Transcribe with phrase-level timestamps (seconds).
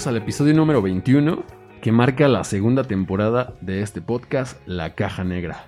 [0.00, 1.44] Bienvenidos al episodio número 21
[1.82, 5.66] que marca la segunda temporada de este podcast, La Caja Negra.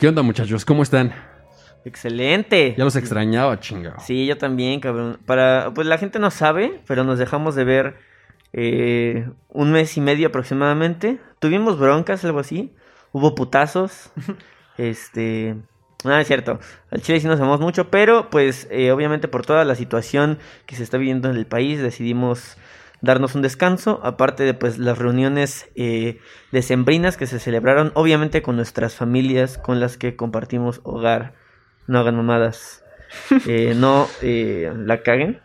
[0.00, 0.64] ¿Qué onda muchachos?
[0.64, 1.12] ¿Cómo están?
[1.84, 2.74] Excelente.
[2.76, 4.00] Ya los extrañaba, chingado.
[4.00, 5.20] Sí, yo también, cabrón.
[5.26, 7.94] Para, pues la gente no sabe, pero nos dejamos de ver
[8.52, 11.20] eh, un mes y medio aproximadamente.
[11.38, 12.74] Tuvimos broncas, algo así.
[13.12, 14.10] Hubo putazos.
[14.76, 15.54] este.
[16.02, 16.58] Nada, es cierto.
[16.90, 20.74] Al Chile sí nos amamos mucho, pero pues eh, obviamente por toda la situación que
[20.74, 22.56] se está viviendo en el país decidimos
[23.02, 26.18] darnos un descanso, aparte de pues las reuniones eh,
[26.52, 31.34] decembrinas que se celebraron obviamente con nuestras familias con las que compartimos hogar.
[31.86, 32.78] No hagan mamadas.
[33.46, 35.40] Eh, no eh, la caguen.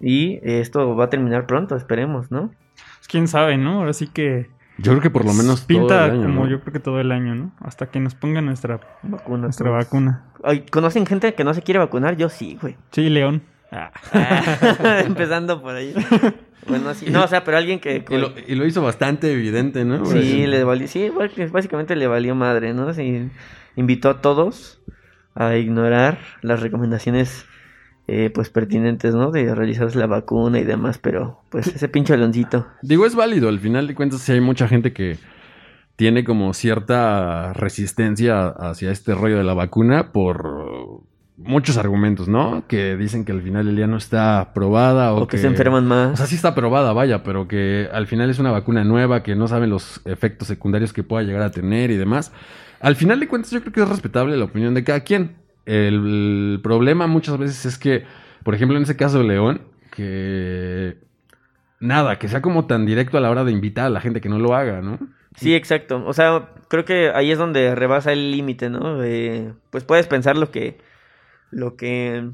[0.00, 2.54] Y esto va a terminar pronto, esperemos, ¿no?
[2.74, 3.80] Pues, quién sabe, ¿no?
[3.80, 6.50] Ahora sí que Yo creo que por lo menos pinta todo el año, como ¿no?
[6.50, 7.52] yo creo que todo el año, ¿no?
[7.60, 9.42] Hasta que nos pongan nuestra, Vacuna.
[9.42, 9.84] nuestra todos.
[9.84, 10.24] vacuna.
[10.42, 12.16] Ay, ¿Conocen gente que no se quiere vacunar?
[12.16, 12.78] Yo sí, güey.
[12.92, 13.42] Sí, León.
[13.70, 13.90] Ah.
[15.04, 15.94] Empezando por ahí.
[16.66, 16.92] Bueno.
[17.10, 18.04] No, o sea, pero alguien que...
[18.08, 20.04] Y lo, y lo hizo bastante evidente, ¿no?
[20.06, 21.10] Sí, le valió, sí,
[21.50, 22.92] básicamente le valió madre, ¿no?
[22.94, 23.28] Sí,
[23.76, 24.80] invitó a todos
[25.34, 27.46] a ignorar las recomendaciones
[28.08, 29.30] eh, pues pertinentes, ¿no?
[29.30, 32.66] De realizarse la vacuna y demás, pero pues ese pinche aloncito.
[32.82, 33.48] Digo, es válido.
[33.48, 35.18] Al final de cuentas, sí hay mucha gente que
[35.96, 40.61] tiene como cierta resistencia hacia este rollo de la vacuna por
[41.36, 42.64] muchos argumentos, ¿no?
[42.68, 45.84] Que dicen que al final el día no está probada o, O que se enferman
[45.84, 46.18] O más.
[46.18, 49.48] sea, sí está probada, vaya, pero que al final es una vacuna nueva, que no
[49.48, 52.32] saben los efectos secundarios que pueda llegar a tener y demás.
[52.80, 55.36] Al final de cuentas, yo creo que es respetable la opinión de cada quien.
[55.66, 58.04] El, problema muchas veces es que,
[58.42, 59.62] por ejemplo, en ese caso de León,
[59.94, 60.96] que
[61.78, 64.28] nada, que sea como tan directo a la hora de invitar a la gente que
[64.28, 64.98] no lo haga, ¿no?
[65.36, 66.02] Sí, exacto.
[66.06, 68.98] O sea, creo que ahí es donde rebasa el límite, ¿no?
[69.70, 70.78] Pues puedes pensar lo que,
[71.52, 72.28] lo que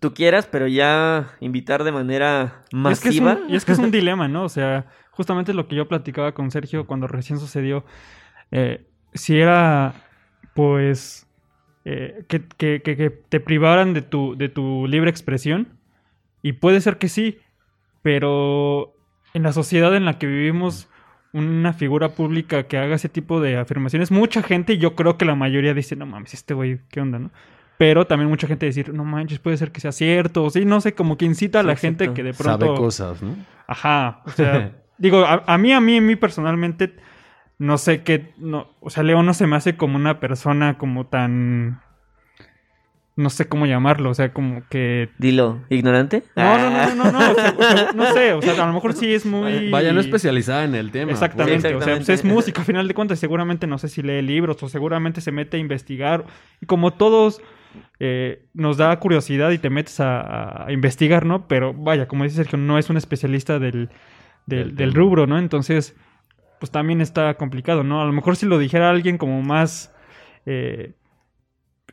[0.00, 3.34] tú quieras, pero ya invitar de manera Y es que es masiva.
[3.44, 4.42] un- y es que es un dilema, ¿no?
[4.44, 7.84] O sea, justamente lo que yo platicaba con Sergio cuando recién sucedió.
[8.52, 9.94] eh, si era,
[10.54, 11.26] pues,
[11.84, 15.68] eh, que, que- que- que te privaran de tu, de tu libre expresión.
[16.42, 17.38] Y puede ser que sí,
[18.02, 18.94] pero
[19.34, 20.88] en la sociedad en la que vivimos,
[21.32, 25.34] una figura pública que haga ese tipo de afirmaciones, mucha gente, yo creo que la
[25.34, 27.30] mayoría dice, no mames, este güey, ¿qué onda, no?
[27.78, 30.80] Pero también mucha gente decir, no manches, puede ser que sea cierto, o sí, no
[30.80, 32.04] sé, como que incita a la exacto.
[32.04, 32.66] gente que de pronto...
[32.66, 33.36] Sabe cosas, ¿no?
[33.66, 36.94] Ajá, o sea, digo, a, a mí, a mí, a mí personalmente,
[37.58, 41.06] no sé qué, no, o sea, León no se me hace como una persona como
[41.06, 41.82] tan,
[43.16, 45.10] no sé cómo llamarlo, o sea, como que...
[45.18, 46.22] Dilo, ¿ignorante?
[46.34, 48.66] No, no, no, no, no, no, o sea, o sea, no sé, o sea, a
[48.66, 49.70] lo mejor sí es muy...
[49.70, 51.12] Vaya, no especializada en el tema.
[51.12, 54.00] Exactamente, Sí, o sea, pues es música, a final de cuentas, seguramente no sé si
[54.02, 56.24] lee libros o seguramente se mete a investigar.
[56.60, 57.42] Y como todos
[57.98, 61.48] eh, nos da curiosidad y te metes a, a investigar, ¿no?
[61.48, 63.90] Pero vaya, como dice Sergio, no es un especialista del,
[64.94, 65.38] rubro, ¿no?
[65.38, 65.96] Entonces,
[66.58, 68.00] pues también está complicado, ¿no?
[68.00, 69.94] A lo mejor si lo dijera alguien como más
[70.46, 70.94] eh,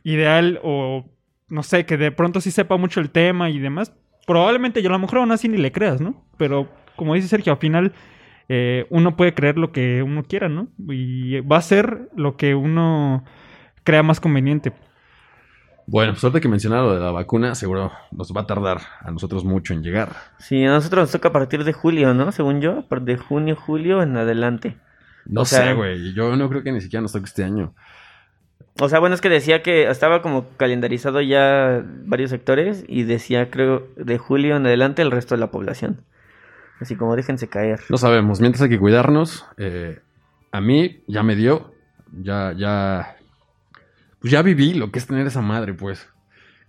[0.04, 1.06] ideal o
[1.50, 3.94] no sé, que de pronto sí sepa mucho el tema y demás,
[4.26, 6.26] probablemente yo a lo mejor aún así ni le creas, ¿no?
[6.38, 7.94] Pero como dice Sergio, al final
[8.50, 10.68] eh, uno puede creer lo que uno quiera, ¿no?
[10.90, 13.24] Y va a ser lo que uno
[13.84, 14.74] crea más conveniente.
[15.86, 19.44] Bueno, suerte que mencionar lo de la vacuna, seguro nos va a tardar a nosotros
[19.44, 20.10] mucho en llegar.
[20.40, 22.32] Sí, a nosotros nos toca a partir de julio, ¿no?
[22.32, 24.78] Según yo, de junio, julio en adelante.
[25.26, 26.14] No O sé, güey.
[26.14, 27.74] Yo no creo que ni siquiera nos toque este año.
[28.80, 33.52] O sea, bueno, es que decía que estaba como calendarizado ya varios sectores y decía,
[33.52, 36.02] creo, de julio en adelante el resto de la población.
[36.80, 37.82] Así como déjense caer.
[37.90, 38.42] No sabemos.
[38.42, 39.46] Mientras hay que cuidarnos.
[39.58, 40.00] eh,
[40.52, 41.72] a mí ya me dio.
[42.12, 43.16] Ya, ya.
[44.24, 46.08] Pues ya viví lo que es tener esa madre, pues.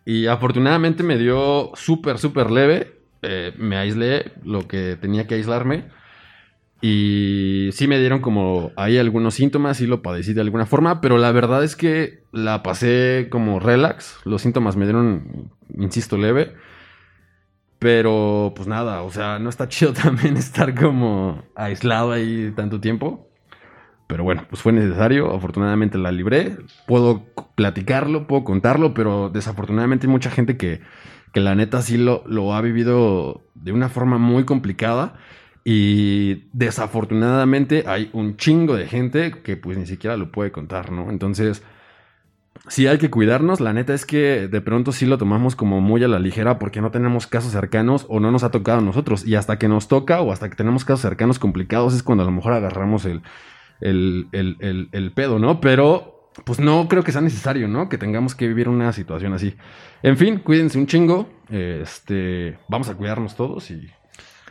[0.05, 2.99] Y afortunadamente me dio súper, súper leve.
[3.23, 5.85] eh, me aislé lo que tenía que aislarme.
[6.83, 11.17] Y sí me dieron como ahí algunos síntomas, sí lo padecí de alguna forma, pero
[11.17, 14.19] la verdad es que la pasé como relax.
[14.25, 16.55] Los síntomas me dieron, insisto, leve.
[17.79, 23.29] Pero pues nada, o sea, no está chido también estar como aislado ahí tanto tiempo.
[24.07, 25.35] Pero bueno, pues fue necesario.
[25.35, 26.57] Afortunadamente la libré.
[26.87, 27.25] Puedo
[27.55, 30.81] platicarlo, puedo contarlo, pero desafortunadamente hay mucha gente que,
[31.33, 35.15] que la neta sí lo, lo ha vivido de una forma muy complicada.
[35.65, 41.11] Y desafortunadamente hay un chingo de gente que pues ni siquiera lo puede contar, ¿no?
[41.11, 41.63] Entonces,
[42.69, 43.61] sí hay que cuidarnos.
[43.61, 46.83] La neta es que de pronto sí lo tomamos como muy a la ligera porque
[46.83, 49.27] no tenemos casos cercanos o no nos ha tocado a nosotros.
[49.27, 52.27] Y hasta que nos toca o hasta que tenemos casos cercanos complicados es cuando a
[52.27, 53.23] lo mejor agarramos el,
[53.81, 55.61] el, el, el, el pedo, ¿no?
[55.61, 57.89] Pero pues no creo que sea necesario, ¿no?
[57.89, 59.55] Que tengamos que vivir una situación así.
[60.03, 61.29] En fin, cuídense un chingo.
[61.49, 63.89] Este, vamos a cuidarnos todos y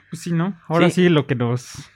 [0.10, 0.58] Pues sí, ¿no?
[0.68, 1.04] Ahora Sí.
[1.04, 1.90] sí, lo que nos...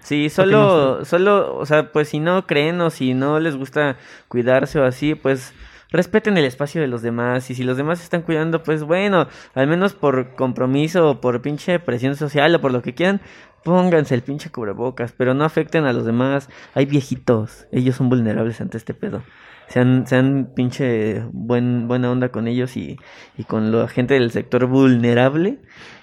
[0.00, 3.96] Sí, solo, solo, o sea, pues si no creen o si no les gusta
[4.28, 5.52] cuidarse o así, pues
[5.90, 7.50] respeten el espacio de los demás.
[7.50, 11.42] Y si los demás se están cuidando, pues bueno, al menos por compromiso o por
[11.42, 13.20] pinche presión social o por lo que quieran,
[13.64, 16.48] pónganse el pinche cubrebocas, pero no afecten a los demás.
[16.74, 19.22] Hay viejitos, ellos son vulnerables ante este pedo.
[19.68, 22.98] Sean, sean pinche buen, buena onda con ellos y,
[23.36, 25.58] y con la gente del sector vulnerable.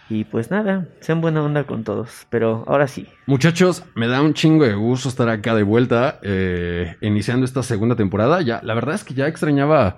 [0.07, 2.27] Y pues nada, sean buena onda con todos.
[2.29, 6.95] Pero ahora sí, Muchachos, me da un chingo de gusto estar acá de vuelta, eh,
[7.01, 8.41] iniciando esta segunda temporada.
[8.41, 9.97] Ya, la verdad es que ya extrañaba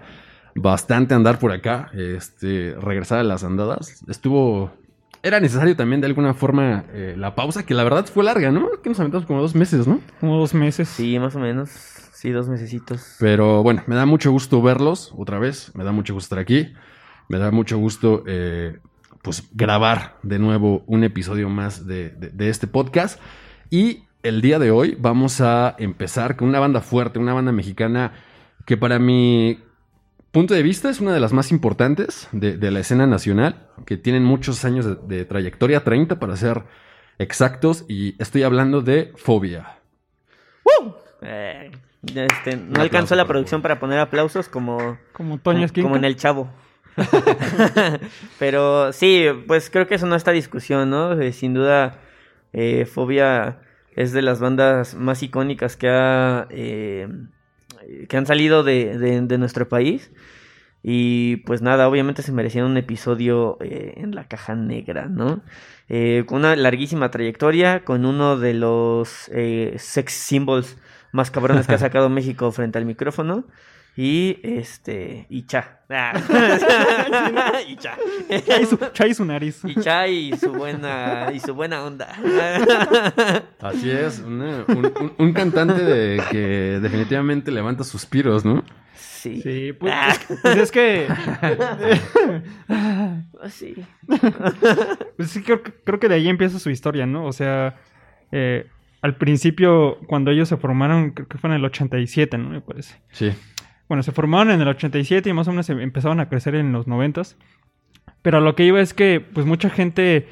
[0.55, 4.01] bastante andar por acá, este, regresar a las andadas.
[4.07, 4.71] Estuvo,
[5.27, 8.69] era necesario también de alguna forma eh, la pausa, que la verdad fue larga, ¿no?
[8.81, 9.99] Que nos aventamos como dos meses, ¿no?
[10.19, 10.87] Como dos meses.
[10.89, 11.69] sí, más o menos.
[11.69, 13.15] Sí, dos mesecitos.
[13.19, 16.73] Pero bueno, me da mucho gusto verlos otra vez, me da mucho gusto estar aquí,
[17.29, 18.79] me da mucho gusto eh,
[19.21, 23.19] pues grabar de nuevo un episodio más de, de- de este podcast.
[23.69, 28.13] Y el día de hoy vamos a empezar con una banda fuerte, una banda mexicana
[28.65, 29.59] que para mi
[30.37, 33.97] punto de vista es una de las más importantes de, de la escena nacional, que
[33.97, 36.61] tienen muchos años de, de trayectoria, 30 para ser
[37.17, 39.79] exactos, y estoy hablando de Fobia.
[41.23, 41.71] Eh,
[42.03, 45.95] ya, este, no aplauso, alcanzó la producción para poner aplausos como, Como Toño como, como
[45.95, 46.47] en el chavo.
[48.37, 51.19] Pero sí, pues creo que eso no está discusión, ¿no?
[51.19, 51.97] Eh, sin duda,
[52.53, 53.61] eh, Fobia
[53.95, 57.07] es de las bandas más icónicas que ha eh,
[58.09, 60.11] que han salido de, de- de nuestro país.
[60.83, 65.41] Y pues nada, obviamente se merecían un episodio eh, en la caja negra, ¿no?
[65.89, 70.77] Eh, con una larguísima trayectoria, con uno de los eh, sex symbols
[71.11, 73.45] más cabrones que ha sacado México frente al micrófono.
[73.99, 75.25] Y este.
[75.27, 75.79] Y cha.
[75.89, 76.13] Ah.
[77.67, 77.97] y cha.
[78.69, 79.59] Su, chai su nariz.
[79.65, 81.31] y cha y su buena.
[81.33, 82.07] Y su buena onda.
[83.59, 88.63] Así es, una- un, un- un cantante de que definitivamente levanta suspiros, ¿no?
[88.95, 89.41] Sí.
[89.41, 91.07] Sí, pues, es que- pues es que...
[93.49, 93.75] Sí.
[95.17, 97.25] Pues sí, creo, que- creo que de ahí empieza su historia, ¿no?
[97.25, 97.75] O sea,
[98.31, 98.67] eh,
[99.01, 102.49] al principio, cuando ellos se formaron, creo que fue en el 87, ¿no?
[102.49, 103.01] Me parece.
[103.11, 103.31] Sí.
[103.87, 106.71] Bueno, se formaron en el 87 y más o menos em- empezaron a crecer en
[106.73, 107.21] los 90.
[108.21, 110.27] Pero lo que iba es que, pues, mucha gente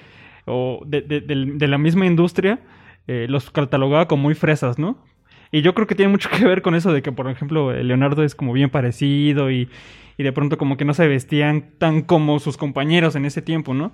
[0.45, 2.59] o de, de- del- de la misma industria
[3.07, 5.03] eh, los catalogaba como muy fresas, ¿no?
[5.51, 8.23] Y yo creo que tiene mucho que ver con eso de que, por ejemplo, Leonardo
[8.23, 9.69] es como bien parecido y,
[10.17, 13.73] y de pronto como que no se vestían tan como sus compañeros en ese tiempo,
[13.73, 13.93] ¿no?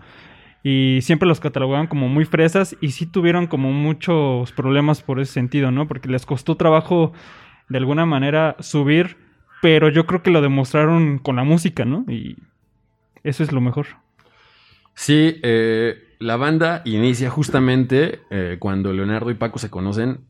[0.64, 5.34] Y siempre los catalogaban como muy fresas y sí tuvieron como muchos problemas por ese
[5.34, 5.88] sentido, ¿no?
[5.88, 7.14] Porque les costó trabajo
[7.70, 9.18] de alguna manera subir,
[9.62, 12.06] pero yo creo que lo demostraron con la música, ¿no?
[12.08, 12.38] Y
[13.24, 13.88] eso es lo mejor.
[14.96, 20.22] Sí, eh, la banda inicia justamente eh, cuando Leonardo y Paco se conocen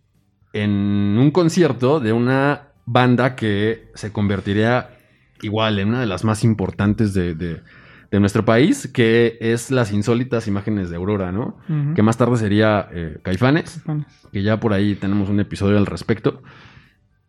[0.54, 0.70] en
[1.18, 4.90] un concierto de una banda que se convertiría
[5.42, 7.62] igual en una de las más importantes de, de-
[8.12, 11.58] de nuestro país, que es las insólitas imágenes de Aurora, ¿no?
[11.96, 13.82] Que más tarde sería eh, Caifanes.
[14.34, 16.44] Que ya por ahí tenemos un episodio al respecto.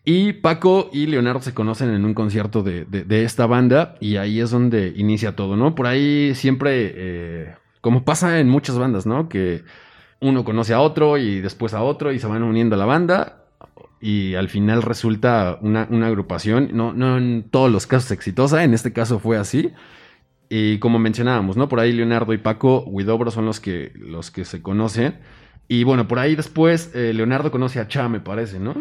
[0.04, 4.40] Y Paco y Leonardo se conocen en un concierto de, de- esta banda y ahí
[4.40, 5.74] es donde inicia todo, ¿no?
[5.76, 9.28] Por ahí siempre, eh, como pasa en muchas bandas, ¿no?
[9.28, 9.62] Que
[10.20, 13.44] uno conoce a otro y después a otro y se van uniendo a la banda
[14.00, 18.74] y al final resulta una, una agrupación, no, no en todos los casos exitosa, en
[18.74, 19.72] este caso fue así.
[20.48, 21.68] Y como mencionábamos, ¿no?
[21.68, 25.18] Por ahí Leonardo y Paco Huidobro son los que, los que se conocen.
[25.68, 28.74] Y bueno, por ahí después eh, Leonardo conoce a Cha, me parece, ¿no?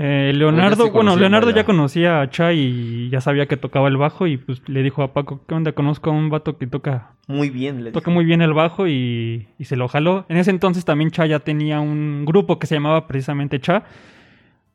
[0.00, 3.96] Eh, ya Leonardo, bueno, Leonardo ya conocía a Cha y ya sabía que tocaba el
[3.96, 5.72] bajo y pues le dijo a Paco, ¿qué onda?
[5.72, 8.10] Conozco a un vato que toca, Muy bien, le toca dijo.
[8.12, 10.24] muy bien el bajo y, y se lo jaló.
[10.28, 13.82] En ese entonces también Cha ya tenía un grupo que se llamaba precisamente Cha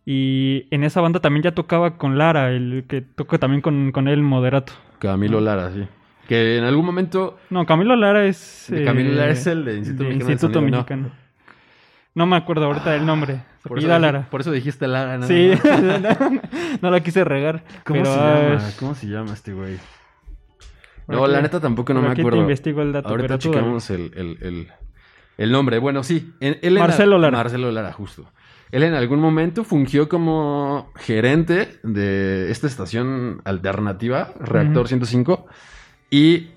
[0.06, 4.08] y en esa banda también ya tocaba con Lara, el que toca también con, con
[4.10, 4.74] él Moderato.
[5.00, 5.88] Camilo Lara, sí.
[6.28, 7.38] Que en algún momento.
[7.50, 8.68] No, Camilo Lara es...
[8.86, 11.23] Camilo eh, Lara es el de Instituto de Mexicano.
[12.16, 13.42] No me acuerdo ahorita del nombre.
[13.64, 14.28] Se Por eso, Lara.
[14.30, 15.28] por eso dijiste Lara, ¿no?
[15.28, 15.52] Sí,
[16.82, 17.64] no la quise regar.
[17.86, 18.70] ¿Cómo pero, se ah, llama?
[18.80, 19.78] ¿Cómo se llama este güey?
[21.08, 22.40] No, la neta tampoco no me te acuerdo.
[22.42, 24.68] investigo el dato, Ahorita checamos el, el, el,
[25.38, 25.78] el nombre.
[25.80, 26.34] Bueno, sí.
[26.40, 27.38] él Marcelo Lara.
[27.38, 28.30] Marcelo Lara, justo.
[28.72, 34.88] Él en algún momento fungió como gerente de esta estación alternativa, Reactor Ujú.
[34.88, 35.46] 105.
[36.10, 36.52] Y,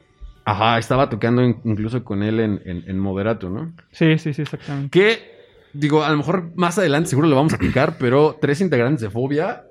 [0.44, 3.72] ajá, estaba tocando in- incluso con él en, en, en Moderato, ¿no?
[3.90, 4.90] Sí, sí, sí, exactamente.
[4.98, 5.35] Que,
[5.78, 9.10] digo, a lo mejor más adelante seguro lo vamos a tocar, pero tres integrantes de
[9.10, 9.64] Fobia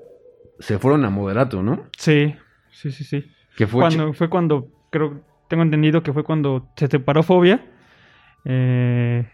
[0.59, 1.85] se fueron a Moderato, ¿no?
[1.97, 2.35] Sí,
[2.71, 3.25] sí, sí, sí.
[3.57, 7.65] Que fue Cuando, fue cuando, creo, tengo entendido que fue cuando se separó Fobia.
[8.45, 9.27] Eh,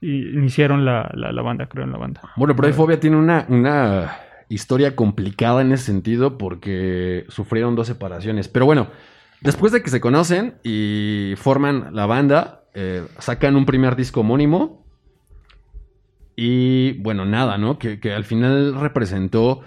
[0.00, 2.20] y iniciaron la, la, la banda, creo, en la banda.
[2.36, 4.16] Bueno, pero ahí Fobia tiene una, una
[4.48, 8.48] historia complicada en ese sentido porque sufrieron dos separaciones.
[8.48, 8.88] Pero bueno,
[9.40, 14.81] después de que se conocen y forman la banda, eh, sacan un primer disco homónimo.
[16.36, 17.78] Y bueno, nada, ¿no?
[17.78, 19.60] Que, que al final representó,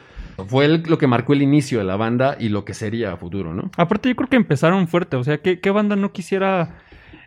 [0.48, 3.18] fue el- lo que marcó el inicio de la banda y lo que sería a
[3.18, 3.70] futuro, ¿no?
[3.78, 5.16] Aparte, yo creo que empezaron fuerte.
[5.18, 6.80] O sea, ¿qué, qué banda no quisiera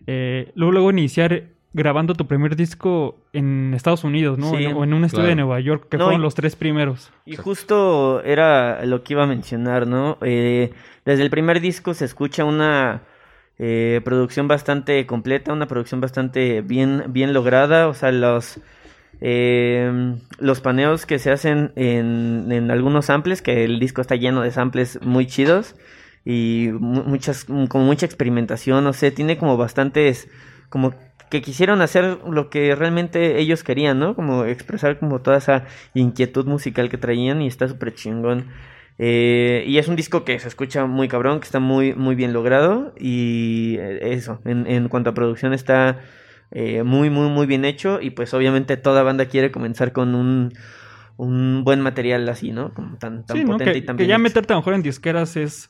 [0.06, 4.50] eh, luego, luego iniciar grabando tu primer disco en Estados Unidos, ¿no?
[4.56, 5.28] Sí, o en un estudio claro.
[5.28, 7.12] de Nueva York, que No, fueron y- los tres primeros.
[7.26, 10.18] Y justo era lo que iba a mencionar, ¿no?
[10.22, 10.72] Eh,
[11.04, 13.02] desde el primer disco se escucha una
[13.58, 17.86] eh, producción bastante completa, una producción bastante bien, bien lograda.
[17.88, 18.60] O sea, los,
[19.20, 24.42] eh, los paneos que se hacen en, en algunos samples, que el disco está lleno
[24.42, 25.74] de samples muy chidos
[26.24, 30.28] y mu- muchas, como mucha experimentación, no sé, tiene como bastantes,
[30.68, 30.94] como
[31.30, 34.14] que quisieron hacer lo que realmente ellos querían, ¿no?
[34.14, 38.46] Como expresar como toda esa inquietud musical que traían y está súper chingón.
[38.98, 42.32] Eh, y es un disco que se escucha muy cabrón, que está muy, muy bien
[42.32, 46.00] logrado y eh, eso, en cuanto a producción está
[46.50, 50.52] eh, muy, muy, muy bien hecho y pues obviamente toda banda quiere comenzar con un,
[51.16, 52.72] un buen material así, ¿no?
[52.74, 53.52] Como tan, tan Sí, ¿no?
[53.52, 54.22] potente Que, y tan que bien ya hecho.
[54.22, 55.68] meterte a lo mejor en disqueras es...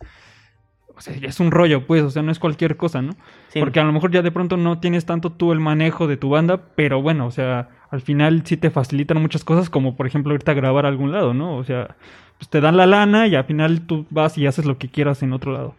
[0.97, 3.12] O sea, ya es un rollo, pues, o sea, no es cualquier cosa, ¿no?
[3.50, 3.61] Sí.
[3.61, 6.28] Porque a lo mejor ya de pronto no tienes tanto tú el manejo de tu
[6.30, 10.35] banda, pero bueno, o sea, al final sí te facilitan muchas cosas, como por ejemplo
[10.35, 11.56] irte a grabar a algún lado, ¿no?
[11.56, 11.97] O sea,
[12.37, 15.23] pues te dan la lana y al final tú vas y haces lo que quieras
[15.23, 15.76] en otro lado.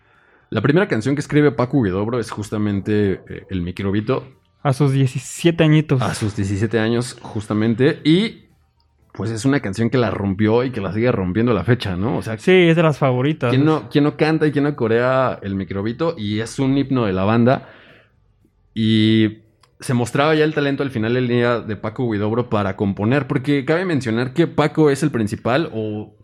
[0.51, 4.25] La primera canción que escribe Paco Guidobro es justamente eh, El Microbito,
[4.62, 6.01] A sus 17 añitos.
[6.01, 8.50] a sus 17 años justamente, y
[9.13, 11.96] pues es una canción que la rompió y que la sigue rompiendo a la fecha,
[11.96, 12.18] ¿no?
[12.18, 13.50] O sea, Sí, es de las favoritas.
[13.50, 16.16] ¿quién no, quién no canta y quién no corea El Microbito?
[16.18, 17.70] Y es un himno de la banda.
[18.74, 19.39] Y
[19.80, 23.66] se mostraba ya el talento al final del día de Paco Guidobro para componer, porque
[23.66, 26.16] cabe mencionar que Paco es el principal, o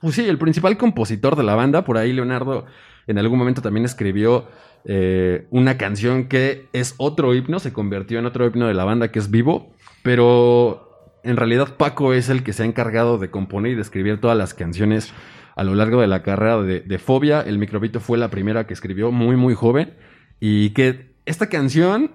[0.00, 1.84] pues sí, el principal compositor de la banda.
[1.84, 2.66] Por ahí Leonardo
[3.06, 4.48] en algún momento también escribió
[4.84, 9.10] eh, una canción que es otro himno, se convirtió en otro himno de la banda
[9.10, 10.88] que es Vivo, pero
[11.22, 14.36] en realidad Paco es el que se ha encargado de componer y de escribir todas
[14.38, 15.12] las canciones
[15.56, 17.40] a lo largo de la carrera de, de Fobia.
[17.40, 19.94] El Microbito fue la primera que escribió muy, muy joven
[20.40, 22.12] y que esta canción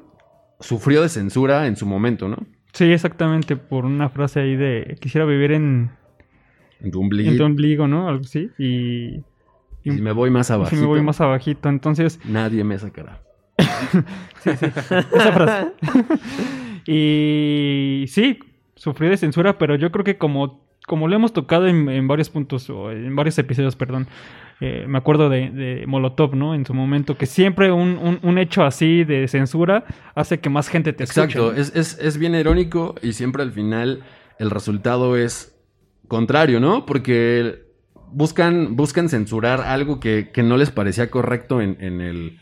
[0.60, 2.38] sufrió de censura en su momento, ¿no?
[2.72, 5.92] Sí, exactamente, por una frase ahí de quisiera vivir en,
[6.82, 7.38] En tu en ombliguito.
[7.38, 8.08] tu ombligo, ¿no?
[8.10, 8.50] Algo así.
[8.58, 9.22] Y,
[9.84, 11.70] Y si me voy más abajo, si me voy más abajito.
[11.70, 13.22] Entonces, nadie me sacará.
[14.46, 15.68] esa frase.
[16.86, 18.40] y sí,
[18.76, 22.30] sufrió de censura, pero yo creo que como, como lo hemos tocado en, en varios
[22.30, 24.08] puntos, o en varios episodios, perdón,
[24.62, 26.56] eh, me acuerdo de, de Molotov, ¿no?
[26.56, 29.84] En su momento, que siempre un, un- un hecho así de censura
[30.16, 31.22] hace que más gente te escuche.
[31.24, 31.58] Exacto, ¿no?
[31.60, 34.04] es, es- es bien irónico y siempre al final
[34.40, 35.56] el resultado es
[36.08, 36.86] contrario, ¿no?
[36.86, 37.63] Porque
[38.14, 42.40] buscan, buscan censurar algo que, que no les parecía correcto en, en el,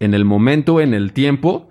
[0.00, 1.68] en el momento, en el tiempo,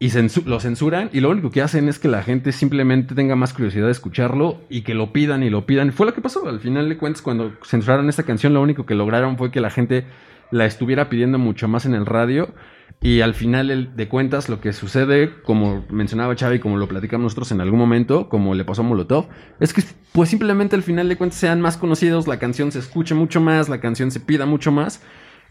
[0.00, 0.10] y
[0.44, 3.86] lo censuran y lo único que hacen es que la gente simplemente tenga más curiosidad
[3.86, 5.92] de escucharlo y que lo pidan y lo pidan.
[5.92, 8.94] Fue lo que pasó, al final de cuentas cuando censuraron esta canción lo único que
[8.94, 10.06] lograron fue que la gente
[10.52, 12.54] la estuviera pidiendo mucho más en el radio
[13.00, 17.52] y al final de cuentas lo que sucede, como mencionaba Xavi, como lo platicamos nosotros
[17.52, 19.28] en algún momento, como le pasó a Molotov,
[19.60, 23.14] es que pues simplemente al final de cuentas sean más conocidos, la canción se escuche
[23.14, 25.02] mucho más, la canción se pida mucho más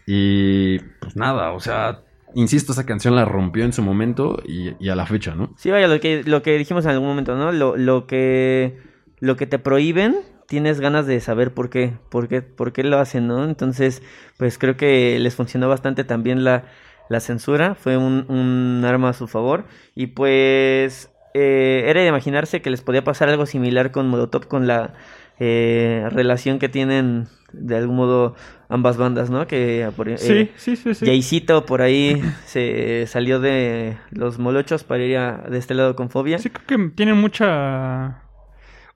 [0.06, 2.02] y pues nada, o sea,
[2.34, 5.54] insisto, esa canción la rompió en su momento y, y a la fecha, ¿no?
[5.56, 7.52] Sí, vaya, lo que, lo que dijimos en algún momento, ¿no?
[7.52, 8.76] Lo, lo que
[9.20, 10.16] lo que te prohíben,
[10.46, 13.44] tienes ganas de saber por qué, por qué, por qué lo hacen, ¿no?
[13.44, 14.02] Entonces,
[14.36, 16.64] pues creo que les funcionó bastante también la,
[17.08, 19.64] la censura, fue un, un arma a su favor.
[19.94, 24.66] Y pues eh, era de imaginarse que les podía pasar algo similar con Molotov, con
[24.66, 24.94] la
[25.38, 28.34] eh, relación que tienen de algún modo
[28.68, 29.46] ambas bandas, ¿no?
[29.46, 31.06] Que eh, por- Sí, eh, sí, sí, sí.
[31.06, 36.10] Jaycito por ahí se salió de los molochos para ir a- de este lado con
[36.10, 36.38] fobia.
[36.38, 38.22] Sí, creo que tienen mucha.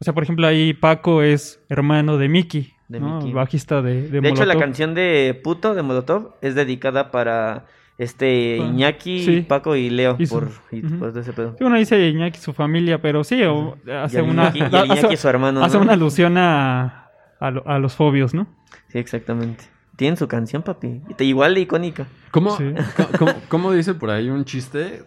[0.00, 3.18] O sea, por ejemplo, ahí Paco es hermano de Mickey, De ¿no?
[3.18, 3.32] Mickey.
[3.32, 4.60] Bajista de, de De hecho, la Molotov.
[4.60, 7.66] canción de Puto de Molotov es dedicada para
[8.02, 9.40] este Ah, Iñaki, sí.
[9.48, 10.16] Paco y Leo.
[10.18, 10.98] Y su- por, y Ujú.
[10.98, 11.52] por ese pedo.
[11.56, 14.52] Sí, bueno, dice Iñaki su familia, pero sí, o- Y hace una.
[14.54, 15.82] Iñaki, y hace- su hermano, hace ¿no?
[15.84, 17.08] una alusión a,
[17.40, 18.46] a, lo- a los fobios, ¿no?
[18.88, 19.64] Sí, exactamente.
[19.96, 21.02] Tienen su canción, papi.
[21.18, 22.06] Igual de icónica.
[22.30, 22.72] ¿Cómo, Sí.
[23.18, 25.02] cómo, cómo dice por ahí un chiste?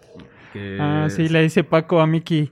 [0.54, 2.52] Que Ah, sí, le dice Paco a Mickey.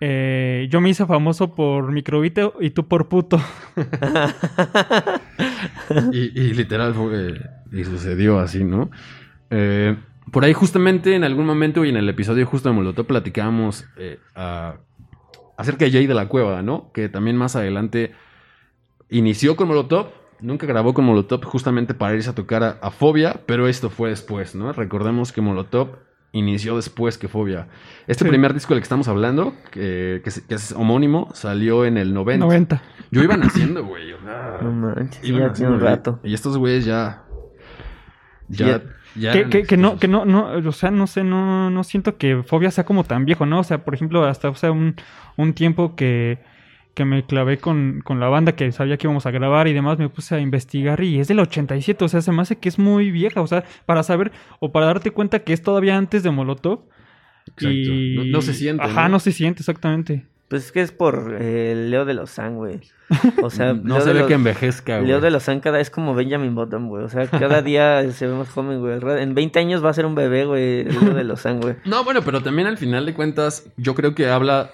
[0.00, 3.40] eh, yo me hice famoso por microbito y tú por puto.
[6.12, 7.40] Y, y literal fue,
[7.72, 8.90] y sucedió así, ¿no?
[9.50, 9.96] Eh,
[10.32, 14.18] por ahí justamente en algún momento y en el episodio justo de Molotov platicábamos eh,
[14.34, 14.76] a-
[15.56, 16.90] acerca de Jay de la Cueva, ¿no?
[16.92, 18.12] Que también más adelante
[19.10, 20.08] inició con Molotov,
[20.40, 24.08] nunca grabó con Molotov justamente para irse a tocar a, a Fobia, pero esto fue
[24.10, 24.72] después, ¿no?
[24.72, 25.98] Recordemos que Molotov
[26.32, 27.68] inició después que Fobia.
[28.08, 28.28] Este Sí.
[28.30, 32.12] primer disco del que estamos hablando, que, que es, que es homónimo, salió en el
[32.12, 32.44] 90.
[32.44, 32.82] 90.
[33.12, 34.12] Yo iba naciendo, güey.
[34.26, 34.58] Ah.
[34.60, 36.18] No manches, Iban ya tiene haciendo un rato.
[36.24, 37.22] Y estos güeyes ya.
[38.48, 38.66] Ya.
[38.66, 38.82] Ya-
[39.14, 42.16] ya Que, que, que no, que no, no, o sea, no sé, no, no siento
[42.16, 43.60] que Fobia sea como tan viejo, ¿no?
[43.60, 44.96] O sea, por ejemplo, hasta hace un,
[45.36, 46.38] un tiempo que,
[46.94, 49.98] que me clavé con, con la banda que sabía que íbamos a grabar y demás,
[49.98, 52.78] me puse a investigar y es del 87, o sea, se me hace que es
[52.78, 56.30] muy vieja, o sea, para saber o para darte cuenta que es todavía antes de
[56.30, 56.84] Molotov.
[57.46, 57.68] Exacto.
[57.68, 58.16] Y...
[58.16, 58.82] No, no se siente.
[58.82, 60.26] Ajá, no se siente, exactamente.
[60.54, 62.80] Pues es que es por eh, Leo de Lozán, güey.
[63.42, 65.08] O sea, no Leo se ve que envejezca, güey.
[65.08, 67.02] Leo de Lozán cada es como Benjamin Button, güey.
[67.02, 69.20] O sea, cada día se ve más joven, güey.
[69.20, 70.84] En 20 años va a ser un bebé, güey.
[70.84, 71.74] Leo de Lozán, güey.
[71.84, 74.70] No, bueno, pero también al final de cuentas, yo creo que habla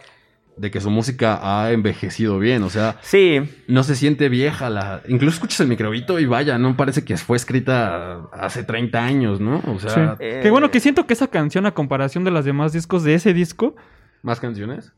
[0.59, 2.63] de que su música ha envejecido bien.
[2.63, 4.69] O sea, Sí, no se siente vieja.
[4.69, 5.01] La...
[5.09, 9.63] Incluso escuchas el microbito y vaya, no parece que fue escrita hace 30 años, ¿no?
[9.67, 10.25] O sea, Sí.
[10.27, 13.15] Eh, Que bueno, que siento que esa canción, a comparación de las demás discos de
[13.15, 13.75] ese disco,
[14.21, 14.93] más canciones.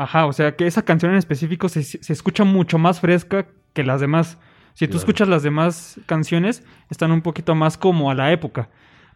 [0.00, 3.82] Ajá, o sea que esa canción en específico se, se escucha mucho más fresca que
[3.84, 4.38] las demás.
[4.74, 4.98] Si tú Claro.
[5.00, 8.68] escuchas las demás canciones, están un poquito más como a la época.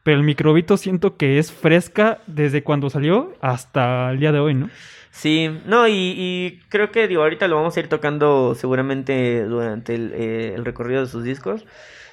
[0.03, 4.55] Pero el microbito siento que es fresca desde cuando salió hasta el día de hoy,
[4.55, 4.71] ¿no?
[5.11, 5.49] sí.
[5.66, 10.11] No, y, y creo que, digo, ahorita lo vamos a ir tocando seguramente durante el,
[10.14, 11.64] eh, el recorrido de sus discos.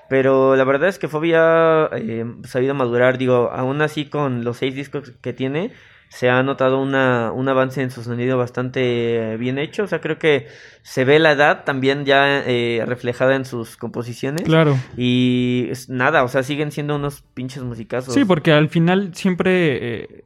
[0.10, 4.58] Pero la verdad es que Fobia ha eh, sabido madurar, digo, aún así con los
[4.58, 5.71] seis discos que tiene,
[6.09, 9.83] se ha notado una, un avance en su sonido bastante bien hecho.
[9.83, 10.47] O sea, creo que
[10.81, 14.43] se ve la edad también ya eh, reflejada en sus composiciones.
[14.43, 14.75] Claro.
[14.97, 18.13] Y es- nada, o sea, siguen siendo unos pinches musicazos.
[18.13, 20.23] Sí, porque al final siempre eh,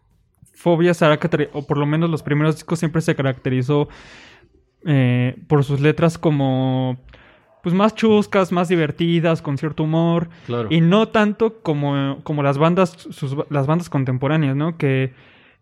[0.54, 1.06] Fobia se
[1.52, 3.90] o por lo menos los primeros discos siempre se caracterizó
[4.86, 6.98] eh, por sus letras como
[7.62, 10.30] pues más chuscas, más divertidas, con cierto humor.
[10.46, 10.68] Claro.
[10.70, 14.78] Y no tanto como, como las bandas, sus, las bandas contemporáneas, ¿no?
[14.78, 15.14] Que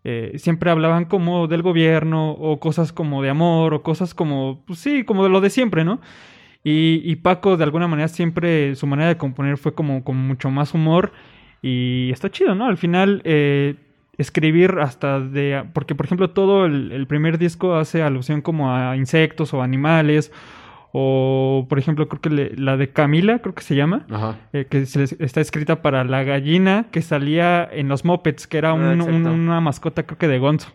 [0.04, 4.78] eh, siempre hablaban como del gobierno, o cosas como de amor, o cosas como, pues
[4.78, 6.00] sí, como de lo de siempre, ¿no?
[6.64, 10.50] Y, y Paco, de alguna manera, siempre su manera de componer fue como con mucho
[10.50, 11.12] más humor.
[11.62, 12.66] Y está chido, ¿no?
[12.66, 13.76] Al final, eh,
[14.18, 15.64] escribir hasta de.
[15.72, 20.32] Porque, por ejemplo, todo el, el primer disco hace alusión como a insectos o animales.
[20.92, 24.36] O, por ejemplo, creo que le- la de Camila, creo que se llama Ajá.
[24.52, 28.58] eh, que se les- está escrita para la gallina que salía en los Muppets, que
[28.58, 29.14] era Ah, un- exacto.
[29.14, 30.68] un- una mascota creo que de Gonzo.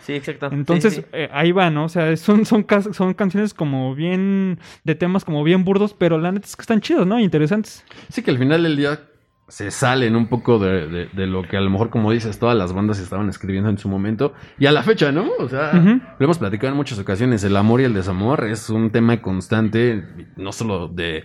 [0.00, 0.48] Sí, exacto.
[0.52, 1.02] Entonces sí.
[1.12, 1.84] eh, ahí va, ¿no?
[1.84, 6.30] O sea, son, son, son canciones como bien, de temas como bien burdos, pero la
[6.30, 7.18] neta es que están chidos, ¿no?
[7.18, 7.84] Interesantes.
[8.10, 9.00] Sí, que al final del día
[9.48, 12.56] se salen un poco de, de- de lo que a lo mejor, como dices, todas
[12.56, 14.32] las bandas estaban escribiendo en su momento.
[14.58, 15.26] Y a la fecha, ¿no?
[15.38, 17.44] O sea, lo hemos platicado en muchas ocasiones.
[17.44, 20.02] El amor y el desamor es un tema constante,
[20.36, 21.24] no solo de,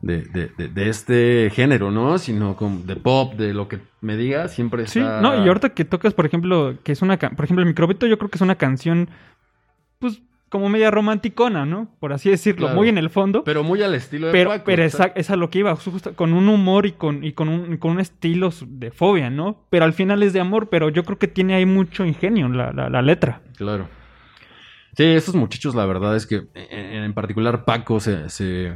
[0.00, 2.18] de, este género, ¿no?
[2.18, 5.20] Sino como de pop, de lo que me digas, siempre Sí, está...
[5.20, 8.16] no, y ahorita que tocas, por ejemplo, que es una, por ejemplo, el microbito yo
[8.18, 9.08] creo que es una canción,
[9.98, 11.88] pues, como media romanticona, ¿no?
[11.98, 12.76] Por así decirlo, Claro.
[12.76, 13.42] muy en el fondo.
[13.44, 16.14] Pero muy al estilo de Pero, Paco, pero esa- es a lo que iba, justo
[16.14, 19.64] con un humor y con, y con, un, con un estilo de fobia, ¿no?
[19.70, 22.72] Pero al final es de amor, pero yo creo que tiene ahí mucho ingenio la,
[22.72, 23.40] la, la letra.
[23.56, 23.88] Claro.
[24.96, 28.72] Sí, estos muchachos, la verdad es que en, en particular Paco se, se-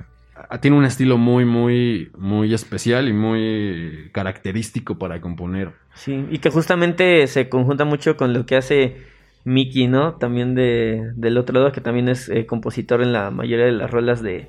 [0.51, 5.73] a- tiene un estilo muy, muy, muy especial y muy característico para componer.
[5.95, 8.97] Sí, y que justamente se conjunta mucho con lo que hace
[9.45, 10.15] Mickey, ¿no?
[10.15, 13.91] También de, del otro lado, que también es eh, compositor en la mayoría de las
[13.91, 14.49] rolas de,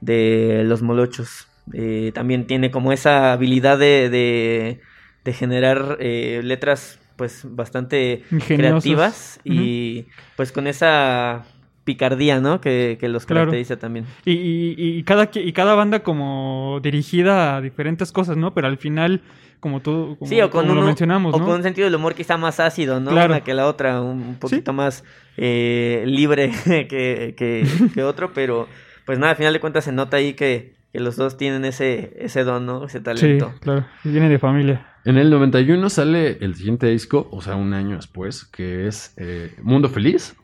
[0.00, 1.48] de Los Molochos.
[1.72, 4.80] Eh, también tiene como esa habilidad de, de,
[5.24, 10.06] de generar eh, letras pues bastante creativas y
[10.36, 11.44] pues con esa
[11.84, 12.60] picardía, ¿no?
[12.60, 13.42] Que, que los Claro.
[13.46, 14.06] caracteriza también.
[14.24, 18.52] Y, y- y cada, y cada banda como dirigida a diferentes cosas, ¿no?
[18.54, 19.22] Pero al final,
[19.60, 21.44] como tú como, Sí, o con, como lo un, mencionamos, o ¿no?
[21.46, 23.10] con un sentido del humor quizá más ácido, ¿no?
[23.10, 23.32] Claro.
[23.34, 25.04] Una que la otra, un, poquito más
[25.36, 28.68] eh, libre que, que, que otro, pero
[29.06, 32.12] pues nada, al final de cuentas se nota ahí que, que los dos tienen ese,
[32.18, 32.84] ese don, ¿no?
[32.84, 33.52] Ese Sí, talento.
[33.60, 33.86] claro.
[34.04, 34.86] Viene de familia.
[35.04, 39.54] En el 91 sale el siguiente disco, o sea, un año después, que es eh,
[39.62, 40.36] Mundo Feliz.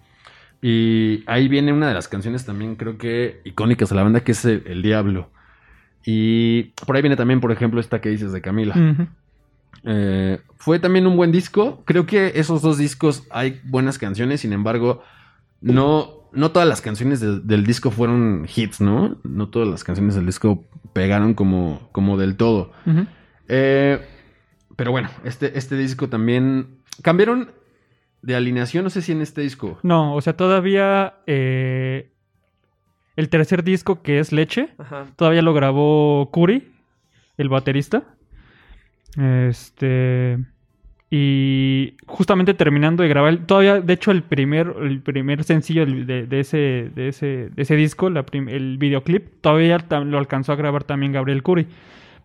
[0.69, 4.33] Y ahí viene una de las canciones también, creo que icónicas de la banda, que
[4.33, 5.31] es El, El Diablo.
[6.05, 8.75] Y por ahí viene también, por ejemplo, esta que dices de Camila.
[9.85, 11.83] Eh, fue también un buen disco.
[11.85, 15.03] Creo que esos dos discos hay buenas canciones, sin embargo,
[15.61, 19.19] no, no todas las canciones de- del disco fueron hits, ¿no?
[19.23, 22.73] No todas las canciones del disco pegaron como, como del todo.
[23.49, 24.01] Eh,
[24.75, 26.67] pero bueno, este, este disco también
[27.03, 27.51] cambiaron
[28.23, 29.79] de alineación, no sé si en este disco.
[29.83, 32.11] No, o sea, todavía eh,
[33.17, 35.07] el tercer disco que es Leche, Ajá.
[35.17, 36.73] todavía lo grabó Curi,
[37.37, 38.05] el baterista.
[39.17, 40.39] Este
[41.09, 46.41] y justamente terminando de grabar, todavía, de hecho, el primer, el primer sencillo de, de
[46.41, 50.83] ese, de ese, de ese disco, la prim- el videoclip, todavía lo alcanzó a grabar
[50.83, 51.69] también Gabriel Curi.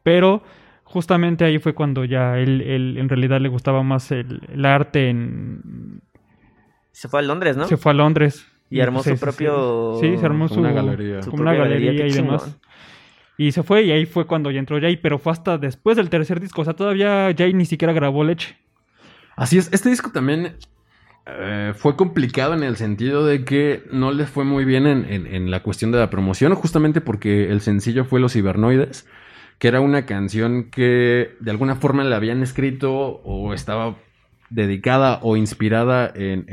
[0.02, 0.42] Pero
[0.92, 5.10] justamente ahí fue cuando ya él, él en realidad le gustaba más el, el arte
[5.10, 6.02] en,
[6.92, 7.66] Se fue a Londres, ¿no?
[7.68, 8.46] se fue a Londres.
[8.70, 9.26] Y armó Sí, su sí, sí.
[9.26, 11.22] propio- Sí, se armó Como su una galería.
[11.22, 12.44] Su como una propia galería, y demás.
[12.44, 12.62] chingón.
[13.38, 16.10] Y se fue y ahí fue cuando ya entró Jay, pero fue hasta después del
[16.10, 16.62] tercer disco.
[16.62, 18.56] O sea, todavía Jay ni siquiera grabó Leche.
[19.36, 20.56] Así es, este disco también
[21.26, 25.28] eh, fue complicado en el sentido de que no le fue muy bien en, en-
[25.28, 29.08] en la cuestión de la promoción, justamente porque el sencillo fue Los Cibernoides,
[29.62, 32.92] que era una canción que de alguna forma le habían escrito
[33.24, 33.96] o estaba
[34.50, 36.46] dedicada o inspirada en,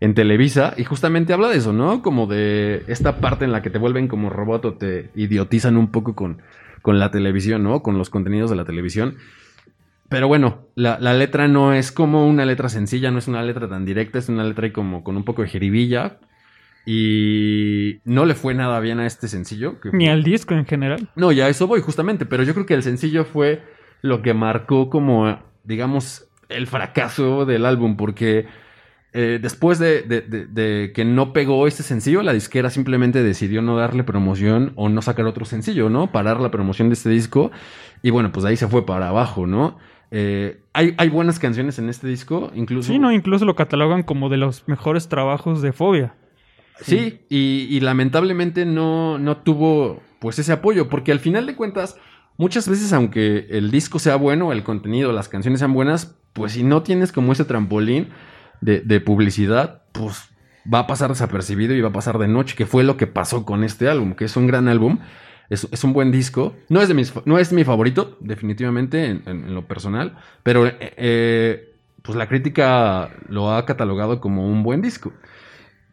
[0.00, 2.02] en- Televisa, y justamente habla de eso, ¿no?
[2.02, 5.90] Como de esta parte en la que te vuelven como robot o te idiotizan un
[5.90, 6.42] poco con,
[6.82, 7.82] con la televisión, ¿no?
[7.82, 9.16] Con los contenidos de la televisión.
[10.10, 13.66] Pero bueno, la, la letra no es como una letra sencilla, no es una letra
[13.66, 16.18] tan directa, es una letra como con un poco de jeribilla.
[16.86, 19.80] Y no le fue nada bien a este sencillo.
[19.80, 21.08] que Ni al disco en general.
[21.16, 23.62] No, ya a eso voy justamente, pero yo creo que el sencillo fue
[24.02, 28.46] lo que marcó como, digamos, el fracaso del álbum, porque
[29.14, 33.62] eh, después de, de- de- de que no pegó este sencillo, la disquera simplemente decidió
[33.62, 36.12] no darle promoción o no sacar otro sencillo, ¿no?
[36.12, 37.50] Parar la promoción de este disco.
[38.02, 39.78] Y bueno, pues de ahí se fue para abajo, ¿no?
[40.10, 42.92] Eh, hay, hay buenas canciones en este disco, incluso.
[42.92, 46.14] Sí, no, incluso lo catalogan como de los mejores trabajos de Fobia.
[46.80, 51.96] Sí, y, y lamentablemente no, no tuvo pues ese apoyo, porque al final de cuentas,
[52.36, 56.62] muchas veces aunque el disco sea bueno, el contenido, las canciones sean buenas, pues si
[56.64, 58.08] no tienes como ese trampolín
[58.60, 60.30] de, de publicidad, pues
[60.72, 63.44] va a pasar desapercibido y va a pasar de noche, que fue lo que pasó
[63.44, 64.98] con este álbum, que es un gran álbum,
[65.50, 69.22] es, es un buen disco, no es, de mis, no es mi favorito, definitivamente, en,
[69.26, 74.62] en- en lo personal, pero eh, eh, pues la crítica lo ha catalogado como un
[74.62, 75.12] buen disco.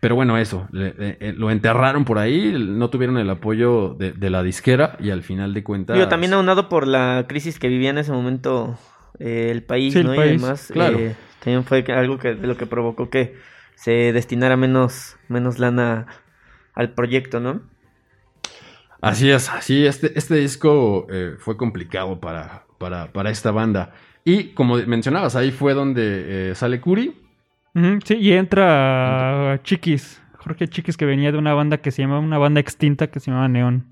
[0.01, 4.11] Pero bueno, eso, le- le- eh, lo enterraron por ahí, no tuvieron el apoyo de,
[4.11, 5.95] de la disquera y al final de cuentas...
[5.95, 8.77] Digo, también aunado por la crisis que vivía en ese momento
[9.19, 10.15] eh, el país, Sí, el ¿no?
[10.15, 10.97] país, y demás, claro.
[10.97, 13.35] eh, también fue algo que de lo que provocó que
[13.75, 16.07] se destinara menos, menos lana
[16.73, 17.61] al proyecto, ¿no?
[19.01, 23.93] Así es, así este, este disco eh, fue complicado para, para, para esta banda.
[24.23, 27.15] Y como mencionabas, ahí fue donde eh, sale Curi.
[28.03, 30.21] Sí, y entra Chiquis.
[30.37, 33.29] Jorge Chiquis, que venía de una banda que se llamaba, una banda extinta que se
[33.31, 33.85] llamaba Neón.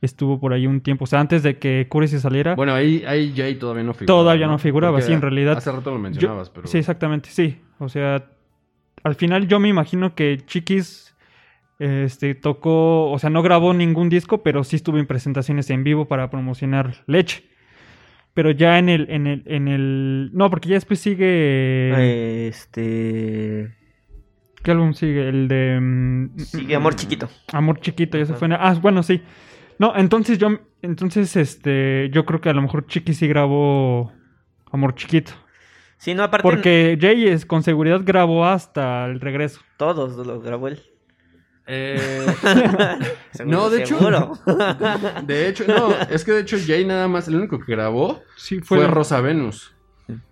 [0.00, 1.04] Estuvo por ahí un tiempo.
[1.04, 2.56] O sea, antes de que Curi se saliera.
[2.56, 4.06] Bueno, ahí, ahí Jay todavía no figuraba.
[4.20, 5.56] Todavía no figuraba, Porque sí, en realidad.
[5.56, 6.66] Hace rato lo Yo- mencionabas, pero...
[6.66, 7.60] Sí, exactamente, sí.
[7.78, 8.24] O sea,
[9.04, 11.14] al final yo me imagino que Chiquis
[11.78, 16.06] este, tocó, o sea, no grabó ningún disco, pero sí estuvo en presentaciones en vivo
[16.08, 17.44] para promocionar Leche.
[18.34, 23.74] Pero ya en el, en el, en el, no, porque ya después sigue, Este.
[24.62, 25.28] ¿qué álbum sigue?
[25.28, 27.28] El de mm, Sigue Amor Chiquito.
[27.52, 28.46] Amor Chiquito, ya se fue.
[28.46, 29.20] en- Ah, bueno, sí.
[29.78, 30.48] No, entonces yo,
[30.80, 34.12] entonces, este, yo creo que a lo mejor Chiquis sí grabó
[34.70, 35.32] Amor Chiquito.
[35.98, 36.42] Sí, no, aparte.
[36.42, 39.60] Porque Jay es, con seguridad grabó hasta el regreso.
[39.76, 40.80] Todos los grabó él.
[41.66, 42.26] Eh,
[43.46, 44.32] No, de hecho- seguro.
[45.26, 48.60] de hecho, no, es que de hecho Jay nada más, el único que grabó Sí,
[48.60, 48.86] fue, fue.
[48.88, 49.74] Rosa Venus.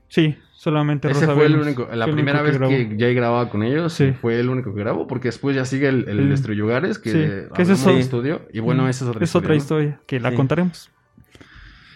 [0.08, 1.66] Sí, Solamente Ese Rosa fue el Venus.
[1.68, 2.70] único, la Fue el primera único vez grabó.
[2.70, 4.12] que Jay grababa con ellos, Sí.
[4.20, 7.18] fue el único que grabó, porque después ya sigue el, el El- Destruyugares, que, Sí,
[7.54, 9.54] que ese es otro- estudio, y bueno, esa es otra Es otra ¿no?
[9.54, 10.36] historia que la Sí.
[10.36, 10.90] contaremos.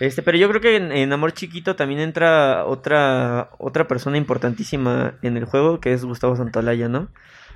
[0.00, 5.14] Este, pero yo creo que en, en Amor Chiquito también entra otra otra persona importantísima
[5.20, 7.08] en el juego, que es Gustavo Santolaya, ¿no?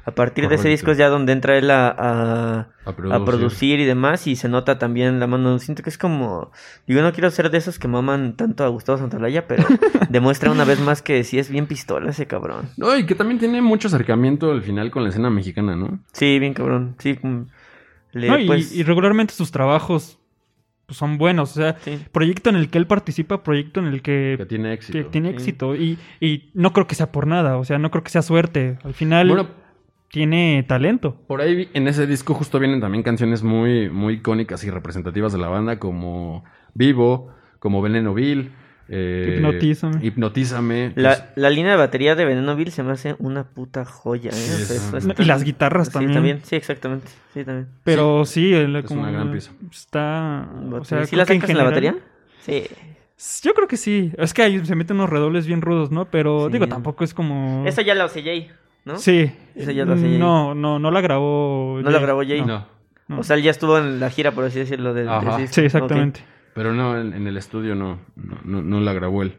[0.08, 3.78] A partir de ese disco es ya donde entra él a, a, A a producir.
[3.78, 5.58] y demás, y se nota también la mano.
[5.58, 6.50] Siento que es como.
[6.86, 9.64] Digo, no quiero ser de esos que maman tanto a Gustavo Santolaya, pero
[10.08, 12.70] demuestra una vez más que sí es bien pistola ese cabrón.
[12.78, 15.98] No, y que también tiene mucho acercamiento al final con la escena mexicana, ¿no?
[16.12, 16.94] Sí, bien cabrón.
[16.98, 17.46] Sí, como-
[18.12, 20.18] le, No, y, pues, y regularmente sus trabajos
[20.86, 21.50] pues, son buenos.
[21.50, 21.98] O sea, sí.
[22.10, 24.96] proyecto en el que él participa, proyecto en el que, Que tiene éxito.
[24.98, 25.34] que tiene Sí.
[25.34, 25.76] éxito.
[25.76, 27.58] Y, y no creo que sea por nada.
[27.58, 28.78] O sea, no creo que sea suerte.
[28.82, 29.48] Al final Bueno,
[30.10, 31.16] tiene talento.
[31.26, 35.38] por ahí en ese disco justo vienen también canciones muy, muy icónicas y representativas de
[35.38, 36.44] la banda, como
[36.74, 38.52] Vivo, como Veneno Vil,
[38.90, 40.02] eh, Hipnotízame.
[40.04, 40.92] Hipnotízame.
[40.96, 44.30] La, pues, la línea de batería de Veneno Bill se me hace una puta joya.
[44.30, 44.32] ¿eh?
[44.32, 46.40] Sí, O sea, es eso una- está- Y las guitarras Sí, también.
[46.42, 47.08] Sí, exactamente.
[47.34, 47.68] Sí, también.
[47.84, 49.52] Pero sí, el- es como una gran pieza.
[49.70, 50.48] está...
[50.72, 51.96] O sea, ¿Sí la en sacas en la batería?
[52.40, 52.64] Sí.
[53.42, 54.12] Yo creo que sí.
[54.16, 56.06] Es que ahí se meten unos redobles bien rudos, ¿no?
[56.06, 56.52] Pero Sí.
[56.52, 57.66] digo, tampoco es como...
[57.66, 58.50] Esa ya la hace Jay,
[58.84, 58.96] ¿no?
[58.98, 59.30] Sí.
[59.54, 60.18] Esa ya lo hace Jay.
[60.18, 61.80] No, no, no la grabó.
[61.82, 62.42] ¿No la grabó Jay?
[62.44, 62.66] no.
[63.08, 63.18] no.
[63.20, 65.36] O sea, él ya estuvo en la gira, por así decirlo, del, Ajá.
[65.38, 65.54] disco.
[65.54, 66.20] Sí, exactamente.
[66.54, 69.36] Pero no, en, en el estudio no, no, no, no la grabó él.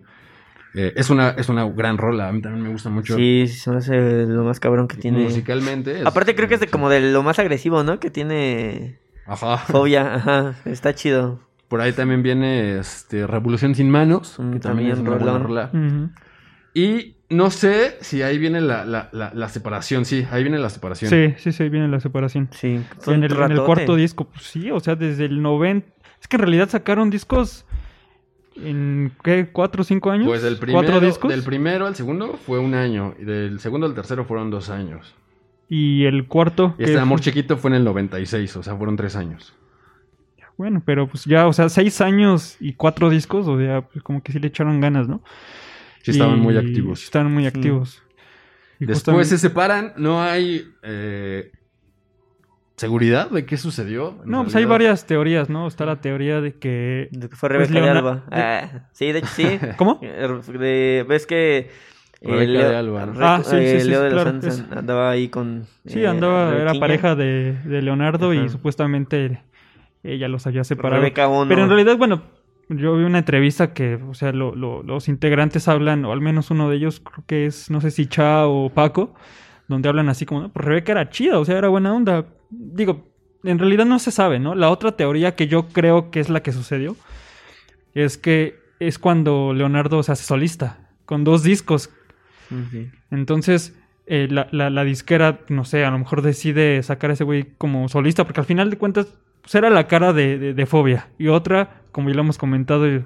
[0.75, 3.15] Eh, es, una, es una gran rola, a mí también me gusta mucho.
[3.15, 5.23] Sí, se me hace lo más cabrón que tiene.
[5.23, 6.01] Musicalmente.
[6.01, 7.99] es- Aparte creo que es de como de lo más agresivo, ¿no?
[7.99, 9.57] Que tiene Ajá.
[9.57, 10.15] fobia.
[10.15, 11.39] Ajá, está chido.
[11.67, 15.39] Por ahí también viene este, Revolución sin manos, Mm, que también también es una buena
[15.39, 15.71] rola.
[16.73, 20.69] Y no sé si ahí viene la, la, la, la separación, sí, ahí viene la
[20.69, 21.09] separación.
[21.11, 22.49] Sí, sí, sí, viene la separación.
[22.51, 22.81] Sí.
[23.01, 25.87] Sí, en, el, en el cuarto disco, pues sí, o sea, desde el 90.
[26.21, 27.65] Es que en realidad sacaron discos
[28.55, 29.49] en, ¿qué?
[29.51, 30.27] ¿Cuatro o cinco años?
[30.27, 31.31] Pues del primero, ¿Cuatro discos?
[31.31, 35.15] del primero al segundo fue un año, y del segundo al tercero fueron dos años.
[35.69, 36.73] Y el cuarto.
[36.79, 39.53] Y este que Amor fue- Chiquito fue en el 96, o sea, fueron tres años.
[40.57, 44.21] Bueno, pero pues ya, o sea, seis años y cuatro discos, o sea, pues como
[44.21, 45.21] que sí le echaron ganas, ¿no?
[46.03, 47.03] Sí, estaban Y- muy activos.
[47.03, 47.47] Estaban muy Sí.
[47.47, 48.03] activos.
[48.79, 51.51] Y Después justamente- se separan, no hay eh,
[52.77, 54.17] seguridad de qué sucedió.
[54.25, 55.67] No, pues hay varias teorías, ¿no?
[55.67, 57.09] Está la teoría de que...
[57.11, 58.23] De que fue Pues Rebeca de Leona- Alba.
[58.31, 59.59] Ah, sí, de hecho sí.
[59.77, 59.99] ¿Cómo?
[60.01, 61.69] De- ves que
[62.21, 64.71] eh, Leo, de Alba, Ah, sí, sí, eh, sí, Leo de los claro, Santos es-
[64.77, 69.41] andaba ahí con Sí, eh, andaba, era pareja de, de Leonardo y supuestamente
[70.03, 71.01] ella los había separado.
[71.49, 72.23] Pero en realidad, bueno,
[72.69, 76.51] yo vi una entrevista que, o sea, lo- lo- los integrantes hablan, o al menos
[76.51, 79.13] uno de ellos, creo que es, no sé si Cha o Paco,
[79.67, 82.25] donde hablan así como, no, pues Rebeca era chida, o sea, era buena onda.
[82.49, 83.07] Digo,
[83.43, 84.53] en realidad no se sabe, ¿no?
[84.55, 86.95] La otra teoría que yo creo que es la que sucedió
[87.93, 91.89] es que es cuando Leonardo se hace solista, con dos discos.
[93.11, 97.23] Entonces, eh, la, la- la disquera, no sé, a lo mejor decide sacar a ese
[97.23, 99.15] güey como solista, porque al final de cuentas,
[99.49, 101.09] pues era la cara de, de- fobia.
[101.17, 103.03] Y otra, como ya lo hemos comentado, eh,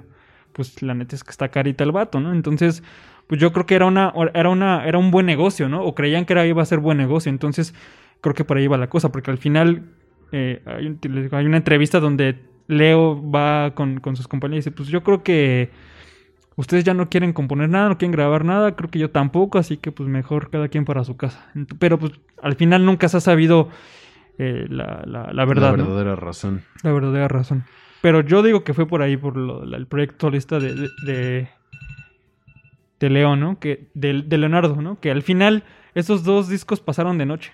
[0.52, 2.32] pues la neta es que está carita el vato, ¿no?
[2.32, 2.82] Entonces,
[3.26, 5.82] pues yo creo que era una, era una, era un buen negocio, ¿no?
[5.82, 7.30] O creían que era, iba a ser buen negocio.
[7.30, 7.74] Entonces,
[8.20, 9.84] creo que por ahí va la cosa, porque al final
[10.32, 10.98] eh, hay,
[11.32, 15.22] hay una entrevista donde Leo va con, con sus compañeros y dice, pues yo creo
[15.22, 15.70] que
[16.56, 19.76] ustedes ya no quieren componer nada, no quieren grabar nada, creo que yo tampoco, así
[19.76, 21.50] que pues mejor cada quien para su casa.
[21.78, 23.68] Pero pues al final nunca se ha sabido
[24.38, 25.84] eh, la, la- la verdad, La ¿no?
[25.84, 26.62] verdadera razón.
[26.82, 27.64] La verdadera razón.
[28.02, 30.88] Pero yo digo que fue por ahí, por lo- la- el proyecto solista de, de,
[31.06, 31.48] de,
[33.00, 33.58] de Leo, ¿no?
[33.58, 34.98] Que, de, de Leonardo, ¿no?
[35.00, 35.62] Que al final
[35.94, 37.52] esos dos discos pasaron de noche.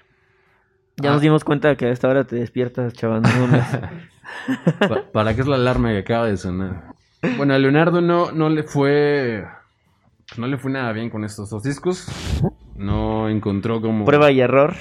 [0.96, 1.12] Ya Ah.
[1.14, 3.22] nos dimos cuenta que a esta hora te despiertas, chaval.
[5.12, 6.94] ¿Para qué es la alarma que acaba de sonar?
[7.36, 9.44] Bueno, a Leonardo no, no le fue.
[10.36, 12.06] No le fue nada bien con estos dos discos.
[12.76, 14.04] No encontró como.
[14.04, 14.74] prueba y error.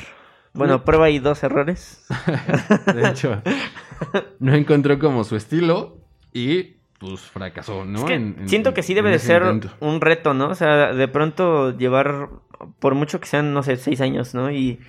[0.53, 2.05] Bueno, prueba y dos errores.
[2.93, 3.41] De hecho,
[4.39, 5.97] no encontró como su estilo
[6.33, 7.99] y pues fracasó, ¿no?
[7.99, 9.69] Es que En- en- siento que sí debe de ser intento.
[9.79, 10.49] un reto, ¿no?
[10.49, 12.29] O sea, de pronto llevar,
[12.79, 14.51] por mucho que sean, no sé, seis años, ¿no?
[14.51, 14.79] Y,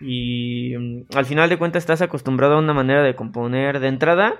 [0.00, 3.80] y mm, al final de cuentas estás acostumbrado a una manera de componer.
[3.80, 4.36] De entrada,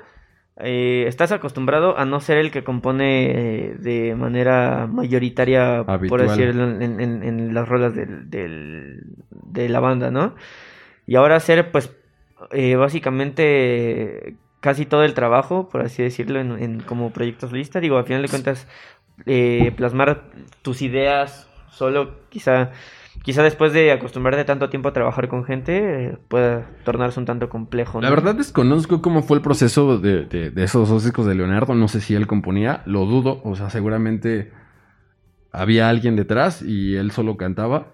[0.62, 3.30] eh, estás acostumbrado a no ser el que compone
[3.70, 9.80] eh, de manera mayoritaria, por decirlo, en, en- en las rolas del, del- de la
[9.80, 10.34] banda, ¿no?
[11.06, 11.90] Y ahora ser, pues,
[12.52, 17.80] eh, básicamente casi todo el trabajo, por así decirlo, en, en- como proyecto solista.
[17.80, 18.68] Digo, al final de cuentas,
[19.76, 20.24] plasmar
[20.62, 22.70] tus ideas solo, quizá,
[23.22, 27.48] quizá después de acostumbrarte tanto tiempo a trabajar con gente, eh, pueda tornarse un tanto
[27.48, 28.00] complejo.
[28.00, 28.14] La ¿no?
[28.16, 31.74] verdad desconozco cómo fue el proceso de, de- de esos dos discos de Leonardo.
[31.74, 33.40] No sé si él componía, lo dudo.
[33.44, 34.52] O sea, seguramente
[35.52, 37.88] había alguien detrás y él solo cantaba.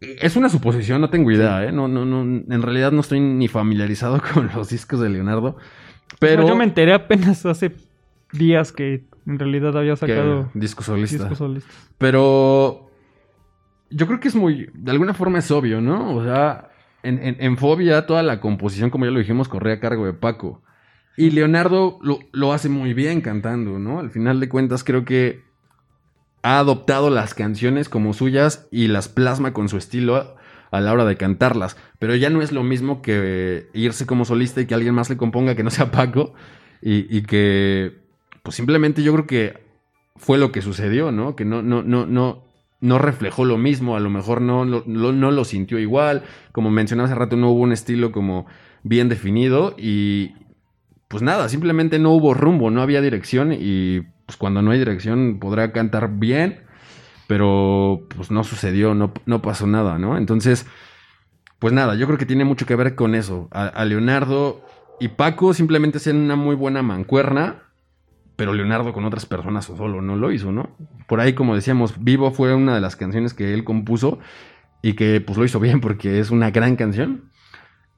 [0.00, 1.72] Es una suposición, no tengo idea, ¿eh?
[1.72, 5.56] No, no, no, en realidad no estoy ni familiarizado con los discos de Leonardo.
[6.18, 7.72] Pero No, yo me enteré apenas hace
[8.32, 11.18] días que en realidad había sacado disco solista.
[11.24, 11.90] discos solistas.
[11.98, 12.79] Pero
[13.90, 16.14] yo creo que es muy, de alguna forma es obvio, ¿no?
[16.16, 16.70] O sea,
[17.02, 20.12] en, en- en Fobia toda la composición, como ya lo dijimos, corría a cargo de
[20.14, 20.62] Paco.
[21.16, 23.98] Y Leonardo lo, lo hace muy bien cantando, ¿no?
[24.00, 25.42] Al final de cuentas creo que
[26.42, 30.36] ha adoptado las canciones como suyas y las plasma con su estilo a,
[30.70, 31.76] a la hora de cantarlas.
[31.98, 35.16] Pero ya no es lo mismo que irse como solista y que alguien más le
[35.18, 36.32] componga que no sea Paco.
[36.82, 37.98] Y, y que,
[38.42, 39.60] pues simplemente yo creo que
[40.16, 41.36] fue lo que sucedió, ¿no?
[41.36, 42.44] Que no, no, no, no,
[42.80, 46.22] no reflejó lo mismo, a lo mejor no, no lo sintió igual.
[46.52, 48.46] Como mencionaba hace rato, no hubo un estilo como
[48.82, 50.32] bien definido y
[51.08, 55.38] pues nada, simplemente no hubo rumbo, no había dirección y pues cuando no hay dirección
[55.40, 56.60] podrá cantar bien,
[57.26, 60.16] pero pues no sucedió, no, no pasó nada, ¿no?
[60.16, 60.66] Entonces,
[61.58, 63.48] pues nada, yo creo que tiene mucho que ver con eso.
[63.50, 64.64] A, a Leonardo
[65.00, 67.64] y Paco simplemente hacían una muy buena mancuerna,
[68.40, 70.70] pero Leonardo con otras personas o solo no lo hizo, ¿no?
[71.06, 74.18] Por ahí, como decíamos, Vivo fue una de las canciones que él compuso
[74.80, 77.24] y que pues lo hizo bien porque es una gran canción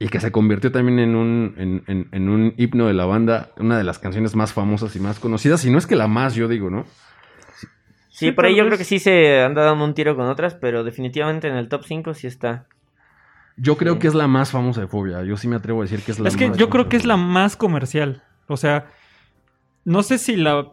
[0.01, 3.51] y que se convirtió también en un, en, en- en un himno de la banda,
[3.57, 6.35] una de las canciones más famosas y más conocidas, si no es que la más,
[6.35, 6.87] yo digo, ¿no?
[8.09, 10.55] Sí, Sí, por ahí yo creo que sí se anda dando un tiro con otras,
[10.57, 12.67] pero definitivamente en el top 5 sí está.
[13.57, 13.99] Yo creo Sí.
[14.01, 16.19] que es la más famosa de Fobia, yo sí me atrevo a decir que es
[16.19, 18.25] la Es que más yo creo que es la más comercial.
[18.49, 18.87] O sea,
[19.85, 20.73] no sé si la.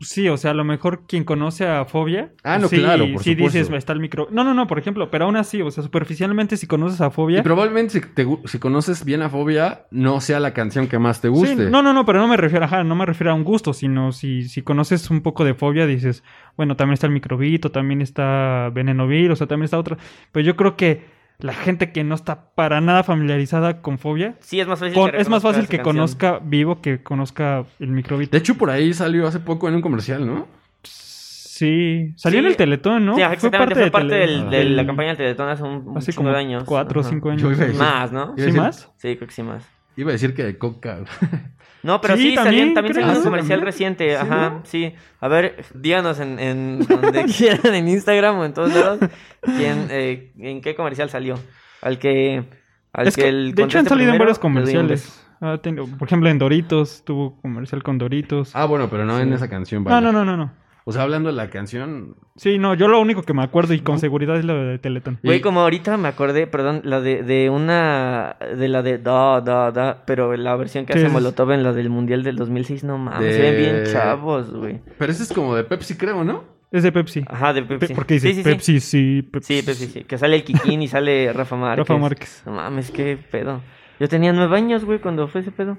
[0.00, 2.32] Sí, o sea, a lo mejor quien conoce a Fobia.
[2.42, 3.58] Ah, no, sí, claro, por sí supuesto.
[3.58, 4.26] dices, está el micro.
[4.32, 7.10] No, no, no, por ejemplo, pero aún así, o sea, superficialmente, si conoces a Y
[7.10, 7.42] Fobia.
[7.44, 11.28] probablemente si, te si conoces bien a Fobia, no sea la canción que más te
[11.28, 11.70] Sí, guste.
[11.70, 14.10] no, no, no, pero no me refiero, ajá, no me refiero a un gusto, sino
[14.10, 16.24] si, si conoces un poco de fobia, dices,
[16.56, 19.98] bueno, también está el microbito, también está Venenovir, o sea, también está otra.
[20.32, 21.04] Pero yo creo que
[21.42, 25.10] la gente que no está para nada familiarizada con fobia, Sí, es más fácil con-
[25.10, 25.96] que es más fácil que canción.
[25.96, 28.30] conozca vivo que conozca el microbito.
[28.32, 30.46] De hecho, por ahí salió hace poco en un comercial, ¿no?
[30.84, 32.44] Sí, salió Sí.
[32.46, 33.14] en el Teletón, ¿no?
[33.14, 36.30] Sí, exactamente, fue parte, de del- la campaña del Teletón hace un, un Hace como
[36.30, 36.64] de años.
[36.64, 37.42] cuatro o cinco años.
[37.42, 38.22] Yo iba a decir- Más, ¿no?
[38.22, 38.92] Iba a ¿Sí decir- más?
[38.96, 39.64] Sí, creo que sí más.
[39.96, 41.00] Iba a decir que de Coca.
[41.82, 43.60] No, pero Sí, sí, también salió Ah, un comercial también.
[43.60, 44.60] reciente, Sí, ajá, ¿no?
[44.64, 44.94] sí.
[45.20, 49.00] A ver, díganos en, en donde quieran, en Instagram o en todos lados,
[49.40, 51.38] quién, eh, en qué comercial salió.
[51.80, 52.44] Al que,
[52.92, 55.18] al Es que que, el de hecho, han salido en varios comerciales.
[55.40, 58.54] Ah, tengo- por ejemplo, en Doritos, tuvo comercial con Doritos.
[58.54, 60.00] Ah, bueno, pero no en esa canción, no, vaya.
[60.00, 60.52] no, no, no, no.
[60.84, 63.80] O sea, hablando de la canción, Sí, no, yo lo único que me acuerdo y
[63.80, 65.18] con seguridad es lo de Teletón.
[65.22, 69.70] Güey, como ahorita me acordé, perdón, la de, de una, de la de da, da,
[69.70, 71.12] da, pero la versión que hace sí.
[71.12, 74.80] Molotov en la del Mundial del 2006, no mames, De- se ven bien chavos, güey.
[74.98, 76.44] Pero ese es como de Pepsi, creo, ¿no?
[76.72, 77.22] Es de Pepsi.
[77.28, 77.94] Ajá, de Pe- Pepsi.
[77.94, 78.50] porque dice sí, sí, sí.
[78.50, 79.54] Pepsi, sí, Pepsi.
[79.60, 80.04] Sí, Pepsi, sí.
[80.04, 81.86] Que sale el Kikín y sale Rafa Márquez.
[81.86, 82.42] Rafa Márquez.
[82.46, 83.60] No mames, qué pedo.
[84.00, 85.78] Yo tenía nueve años, güey, cuando fue ese pedo.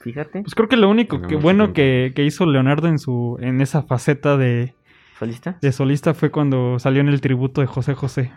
[0.00, 0.42] Fíjate.
[0.42, 3.82] Pues creo que lo único que bueno que, que hizo Leonardo en su en esa
[3.82, 4.74] faceta de,
[5.18, 5.58] ¿Solista?
[5.60, 8.32] de solista fue cuando salió en el tributo de José José.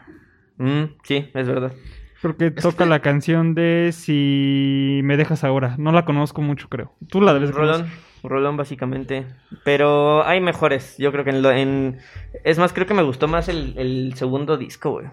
[0.57, 1.73] Mm, sí, es verdad.
[2.21, 5.75] Creo que toca la canción de Si me dejas ahora.
[5.79, 6.93] No la conozco mucho, creo.
[7.09, 7.81] Tú la debes Rolón.
[7.81, 7.97] conocer.
[8.23, 9.25] Rolón, básicamente.
[9.63, 10.95] Pero hay mejores.
[10.99, 11.97] Yo creo que en, lo- en...
[12.43, 15.07] Es más, creo que me gustó más el, el segundo disco, güey.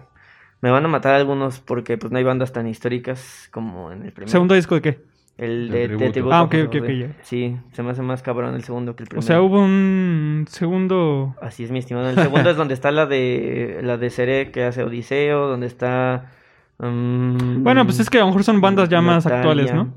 [0.61, 4.11] Me van a matar algunos porque pues no hay bandas tan históricas como en el
[4.11, 4.31] primero.
[4.31, 4.99] ¿Segundo disco de qué?
[5.39, 6.11] El de, de tributo.
[6.11, 7.07] tributo Ah, ok, José ok, ok, ya.
[7.23, 9.19] Sí, se me hace más cabrón el segundo que el primero.
[9.23, 11.35] O sea, hubo un segundo...
[11.41, 12.09] Así es, mi estimado.
[12.09, 16.31] El segundo es donde está la de la de Cere que hace Odiseo, donde está.
[16.79, 19.37] mm, Bueno, pues es que a lo mejor son bandas ya más Natalia.
[19.39, 19.93] actuales, ¿no?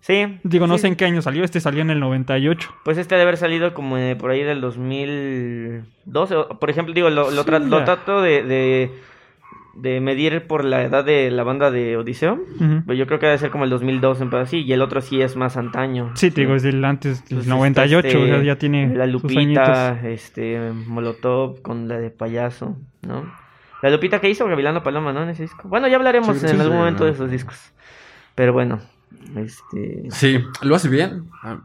[0.00, 0.38] Sí.
[0.44, 0.82] Digo, no sí.
[0.82, 1.42] sé en qué año salió.
[1.44, 2.70] Este salió en el 98.
[2.84, 6.36] Pues este debe haber salido como eh, por ahí del 2012.
[6.36, 8.90] o- Por ejemplo, digo, lo, lo, tra- Sí, lo trato de, de,
[9.74, 12.38] de medir por la edad de la banda de Odiseo.
[12.58, 14.62] Pero yo creo que debe ser como el 2002, en así.
[14.62, 16.10] Y el otro sí es más antaño.
[16.14, 18.94] Sí, te digo, es del antes del Pues 98, está o sea, este, ya tiene
[18.96, 22.76] La Lupita, este, Molotov con la de payaso,
[23.06, 23.30] ¿no?
[23.82, 25.22] La Lupita que hizo Gavilano Paloma, ¿no?
[25.22, 25.68] En ese disco.
[25.68, 27.06] Bueno, ya hablaremos Sí, en sí, algún sí, momento no.
[27.06, 27.72] de esos discos.
[28.34, 28.80] Pero bueno,
[29.36, 30.04] este...
[30.10, 31.24] Sí, lo hace bien.
[31.42, 31.58] A,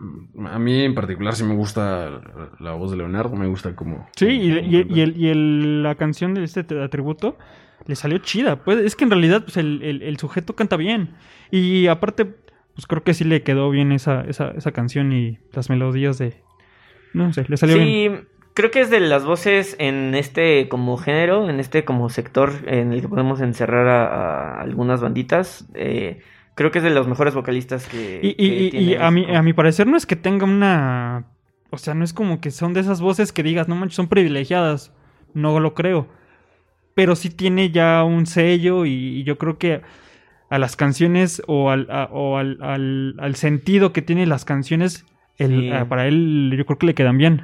[0.53, 2.21] a mí en particular sí me gusta la,
[2.59, 4.07] la voz de Leonardo, me gusta como...
[4.15, 7.37] Sí, y, como y- el- y el- la canción de este te- atributo
[7.85, 8.63] le salió chida.
[8.63, 11.11] Pues es que en realidad pues, el, el- el sujeto canta bien.
[11.51, 15.69] Y aparte, pues creo que sí le quedó bien esa, esa, esa canción y las
[15.69, 16.41] melodías de...
[17.13, 17.87] No sé, le salió bien.
[17.87, 22.51] Sí, creo que es de las voces en este como género, en este como sector
[22.65, 24.05] en el que podemos encerrar a,
[24.57, 25.67] a algunas banditas.
[25.75, 26.21] eh,
[26.55, 28.19] creo que es de los mejores vocalistas que...
[28.23, 30.45] Y, y- que y- tiene y a, mi, a mi parecer no es que tenga
[30.45, 31.25] una
[31.69, 34.07] o sea, no es como que son de esas voces que digas, no manches, son
[34.07, 34.93] privilegiadas.
[35.33, 36.07] No lo creo.
[36.95, 39.81] Pero sí tiene ya un sello y, y yo creo que
[40.49, 45.05] a las canciones o al, a- o al, al- al sentido que tienen las canciones,
[45.37, 45.85] el- Sí.
[45.89, 47.41] para él yo creo que le quedan bien.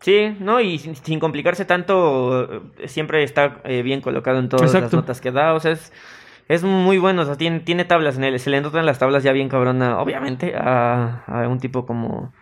[0.00, 4.72] Sí, no, y sin, sin complicarse tanto, eh, siempre está eh, bien colocado en todas
[4.74, 5.92] las notas que da, o sea, es,
[6.48, 9.22] es muy bueno, o sea, tiene, tiene tablas en él, se le notan las tablas
[9.24, 12.32] ya bien cabrona, obviamente, a, a un tipo como,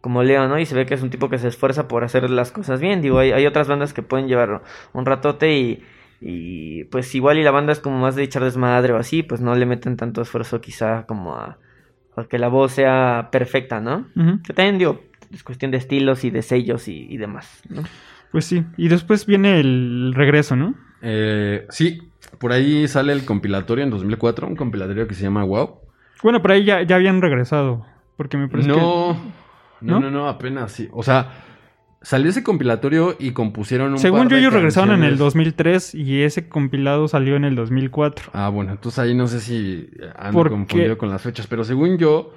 [0.00, 0.58] como Leo, ¿no?
[0.58, 3.02] Y se ve que es un tipo que se esfuerza por hacer las cosas bien,
[3.02, 5.84] digo, hay, hay otras bandas que pueden llevar un ratote y,
[6.20, 9.40] y pues igual y la banda es como más de echar desmadre o así, pues
[9.40, 11.58] no le meten tanto esfuerzo quizá como a,
[12.16, 14.06] a que la voz sea perfecta, ¿no?
[14.16, 14.42] Ujú.
[14.42, 15.02] Que también digo,
[15.32, 17.82] es cuestión de estilos y de sellos y, y demás, ¿no?
[18.32, 18.64] Pues sí.
[18.76, 20.74] Y después viene el regreso, ¿no?
[21.02, 22.02] Eh, sí,
[22.38, 25.80] por ahí sale el compilatorio en 2004, un compilatorio que se llama Wow.
[26.22, 27.84] Bueno, pero ahí ya, ya habían regresado.
[28.16, 28.80] Porque me parece No, que...
[28.80, 29.20] no,
[29.80, 30.00] ¿No?
[30.00, 30.88] no, no, apenas sí.
[30.92, 31.30] O sea,
[32.06, 35.18] salió ese compilatorio y compusieron un Según par yo, de ellos regresaron en el canciones.
[35.18, 38.30] 2003 y ese compilado salió en el 2004.
[38.32, 39.90] Ah, bueno, entonces ahí no sé si
[40.32, 42.32] Porque- confundido con las fechas, pero según yo,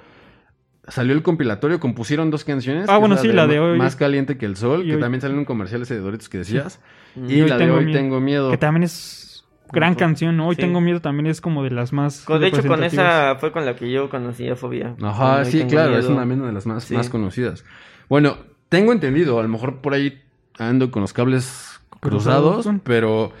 [0.88, 2.88] salió el compilatorio, compusieron dos canciones.
[2.88, 5.20] Ah, bueno, sí, la de hoy- Más caliente que el sol, y que hoy- también
[5.20, 6.80] salió en un comercial ese de Doritos que decías.
[7.14, 7.98] Y, la de hoy miedo.
[7.98, 8.50] tengo miedo.
[8.50, 10.48] Que también es gran canción, ¿no?
[10.48, 10.62] Hoy Sí.
[10.62, 12.22] tengo miedo también es como de las más.
[12.24, 14.96] Con- de hecho, con esa fue con la que yo conocí a Fobia.
[15.00, 16.20] Ajá, sí, claro, es Miedo.
[16.20, 16.94] una una de las más, Sí.
[16.94, 17.64] más conocidas.
[18.08, 18.36] Bueno,
[18.70, 20.22] tengo entendido, a lo mejor por ahí
[20.58, 22.80] ando con los cables cruzados, Cruzados.
[22.82, 23.32] pero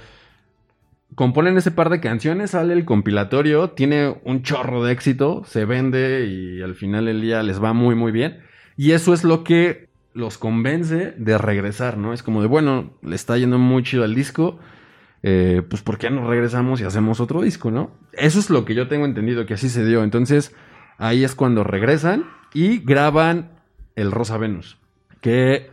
[1.14, 6.26] componen ese par de canciones, sale el compilatorio, tiene un chorro de éxito, se vende
[6.26, 8.40] y al final del día les va muy, muy bien.
[8.76, 12.12] Y eso es lo que los convence de regresar, ¿no?
[12.12, 14.58] Es como de, bueno, le está yendo muy chido al disco,
[15.22, 17.92] eh, pues ¿por qué no regresamos y hacemos otro disco, no?
[18.12, 20.02] Eso es lo que yo tengo entendido que así se dio.
[20.02, 20.54] Entonces,
[20.98, 22.24] ahí es cuando regresan
[22.54, 23.52] y graban
[23.94, 24.79] El Rosa Venus,
[25.20, 25.70] que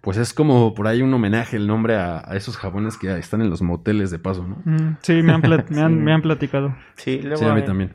[0.00, 3.40] pues es como por ahí un homenaje el nombre a, a esos jabones que están
[3.40, 4.56] en los moteles de paso, ¿no?
[4.64, 5.98] Mm, sí, me han, plat- me, han, Sí.
[6.00, 6.74] me han platicado.
[6.96, 7.36] Sí, luego.
[7.38, 7.92] Sí, a mí eh, también.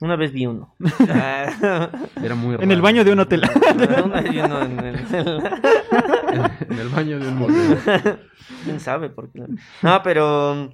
[0.00, 0.74] Una vez vi uno.
[1.08, 2.82] Era muy En el raro.
[2.82, 3.42] baño de un hotel.
[4.04, 4.96] una vez vi uno en el.
[6.70, 7.78] en el baño de un motel.
[8.64, 9.42] ¿Quién sabe por qué?
[9.82, 10.72] No, pero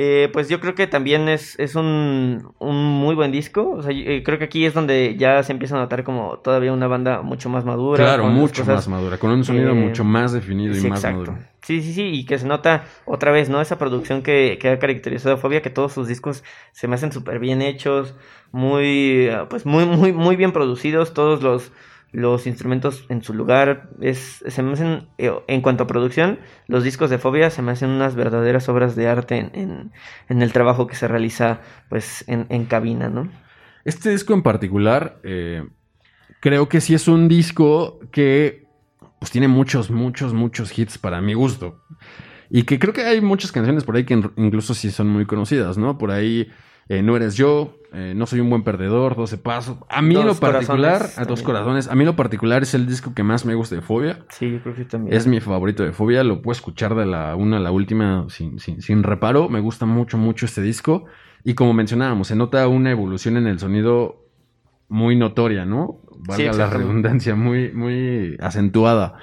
[0.00, 3.68] eh, pues yo creo que también es, es un, un muy buen disco.
[3.70, 6.38] O sea, yo, eh, creo que aquí es donde ya se empieza a notar como
[6.38, 8.04] todavía una banda mucho más madura.
[8.04, 11.32] Claro, mucho cosas- más madura, con un sonido eh, mucho más definido y más exacto.
[11.32, 11.38] maduro.
[11.62, 13.60] Sí, sí, sí, y que se nota otra vez, ¿no?
[13.60, 17.10] Esa producción que, que ha caracterizado a Fobia, que todos sus discos se me hacen
[17.10, 18.14] súper bien hechos,
[18.52, 21.72] muy, pues muy, muy, muy bien producidos, todos los,
[22.12, 23.90] los instrumentos en su lugar.
[24.00, 27.72] Es, se me hacen, eh, en cuanto a producción, los discos de Fobia se me
[27.72, 29.92] hacen unas verdaderas obras de arte en,
[30.28, 33.30] en, el trabajo que se realiza, pues, en, en cabina, ¿no?
[33.84, 35.64] Este disco en particular, eh,
[36.40, 38.66] creo que sí es un disco que
[39.18, 41.82] pues tiene muchos, muchos, muchos hits para mi gusto.
[42.50, 45.26] Y que creo que hay muchas canciones por ahí que in- incluso sí son muy
[45.26, 45.98] conocidas, ¿no?
[45.98, 46.48] Por ahí,
[46.88, 49.78] eh, No eres yo, eh, No soy un buen perdedor, 12 pasos.
[49.88, 51.44] A mí lo particular, a dos también.
[51.44, 54.24] corazones, a mí lo particular es el disco que más me gusta de Fobia.
[54.30, 55.16] Sí, yo creo que también.
[55.16, 58.58] Es mi favorito de Fobia, lo puedo escuchar de la una a la última sin,
[58.58, 59.48] sin, sin reparo.
[59.48, 61.04] Me gusta mucho, mucho este disco.
[61.44, 64.26] Y como mencionábamos, se nota una evolución en el sonido
[64.88, 66.00] muy notoria, ¿no?
[66.26, 69.14] Valga la redundancia, muy, muy acentuada.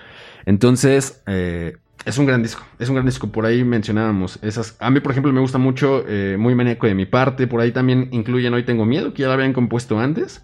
[0.46, 2.64] Entonces, eh, es un gran disco.
[2.78, 3.32] Es un gran disco.
[3.32, 4.76] Por ahí mencionábamos esas.
[4.80, 7.48] A mí, por ejemplo, me gusta mucho eh, Muy Maníaco de mi parte.
[7.48, 10.44] Por ahí también incluyen Hoy Tengo Miedo, que ya la habían compuesto antes.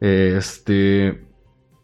[0.00, 1.24] Eh, este.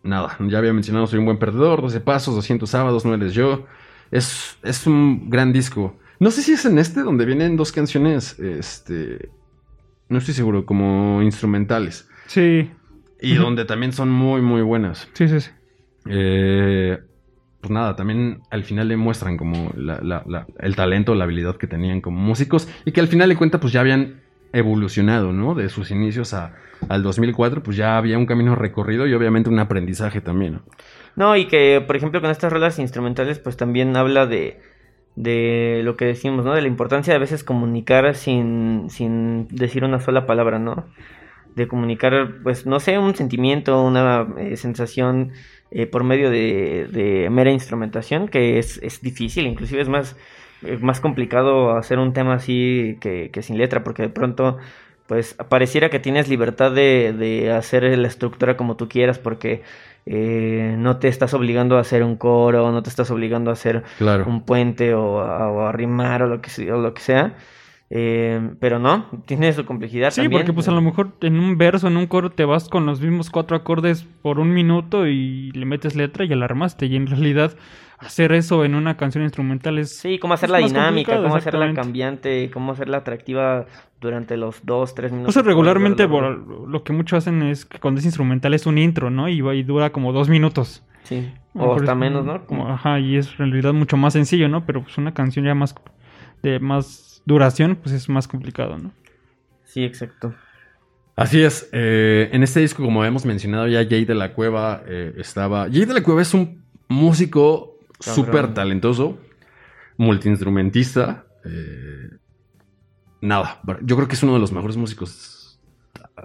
[0.02, 3.66] Nada, ya había mencionado Soy un buen perdedor, 12 pasos, 200 sábados, no eres yo.
[4.10, 5.98] Es, es un gran disco.
[6.20, 9.30] No sé si es en este donde vienen dos canciones, este,
[10.08, 12.08] no estoy seguro, como instrumentales.
[12.26, 12.70] Sí,
[13.20, 15.08] Y donde también son muy, muy buenas.
[15.14, 15.40] sí, sí.
[15.40, 15.50] sí.
[16.06, 16.98] Eh,
[17.64, 21.56] pues nada, también al final le muestran como la- la- la- el talento, la habilidad
[21.56, 24.20] que tenían como músicos y que al final de cuentas pues ya habían
[24.52, 25.54] evolucionado, ¿no?
[25.54, 26.54] De sus inicios a,
[26.88, 30.60] al 2004 pues ya había un camino recorrido y obviamente un aprendizaje también,
[31.16, 31.36] ¿no?
[31.36, 34.60] Y que, por ejemplo, con estas rolas instrumentales, pues también habla de,
[35.16, 36.52] de lo que decimos, ¿no?
[36.54, 40.84] De la importancia de a veces comunicar sin, sin decir una sola palabra, ¿no?
[41.54, 45.32] De comunicar, pues, no sé, un sentimiento, una eh, sensación
[45.70, 50.16] eh, por medio de, de mera instrumentación, que es, es difícil, inclusive es más,
[50.62, 54.58] eh, más complicado hacer un tema así que, que sin letra, porque de pronto
[55.06, 59.62] pues pareciera que tienes libertad de, de hacer la estructura como tú quieras porque
[60.06, 63.84] eh, no te estás obligando a hacer un coro, no te estás obligando a hacer
[63.98, 64.24] Claro.
[64.26, 67.36] un puente o a, o a rimar o lo que, o lo que sea.
[67.96, 70.40] Eh, pero no, tiene su complejidad Sí, también.
[70.42, 73.00] porque pues a lo mejor en un verso, en un coro, te vas con los
[73.00, 76.86] mismos cuatro acordes por un minuto y le metes letra y ya la armaste.
[76.86, 77.56] Y en realidad
[77.98, 79.96] hacer eso en una canción instrumental es...
[79.96, 83.66] Sí, cómo hacer es la más dinámica, cómo hacerla cambiante, cómo hacerla atractiva
[84.00, 85.30] durante los dos, tres minutos.
[85.30, 88.76] O sea, regularmente Por- lo que muchos hacen es que cuando es instrumental es un
[88.76, 89.28] intro, ¿no?
[89.28, 90.82] Y, y dura como dos minutos.
[91.04, 92.44] Sí, o hasta menos, ¿no?
[92.44, 94.66] Como- ajá, y es en realidad mucho más sencillo, ¿no?
[94.66, 95.76] Pero pues una canción ya más
[96.42, 98.92] de más duración, pues es más complicado, ¿no?
[99.64, 100.34] Sí, exacto.
[101.16, 101.68] Así es.
[101.72, 105.68] eh, en este disco, como hemos mencionado ya, Jay de la Cueva eh, estaba.
[105.70, 109.18] Jay de la Cueva es un músico súper talentoso,
[109.96, 111.26] multiinstrumentista.
[111.44, 112.10] eh,
[113.20, 115.60] nada, yo creo que es uno de los mejores músicos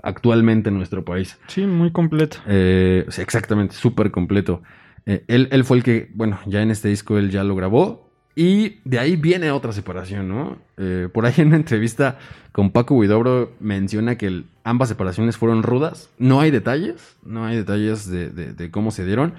[0.03, 1.39] actualmente en nuestro país.
[1.47, 2.37] Sí, muy completo.
[2.47, 4.61] Eh, sí, exactamente, súper completo.
[5.05, 8.08] Eh, él, él fue el que, bueno, ya en este disco él ya lo grabó.
[8.41, 10.57] Y de ahí viene otra separación, ¿no?
[10.77, 12.17] Eh, por ahí en una entrevista
[12.53, 16.09] con Paco Huidobro menciona que el- ambas separaciones fueron rudas.
[16.19, 19.33] No hay detalles, no hay detalles de, de- de cómo se dieron.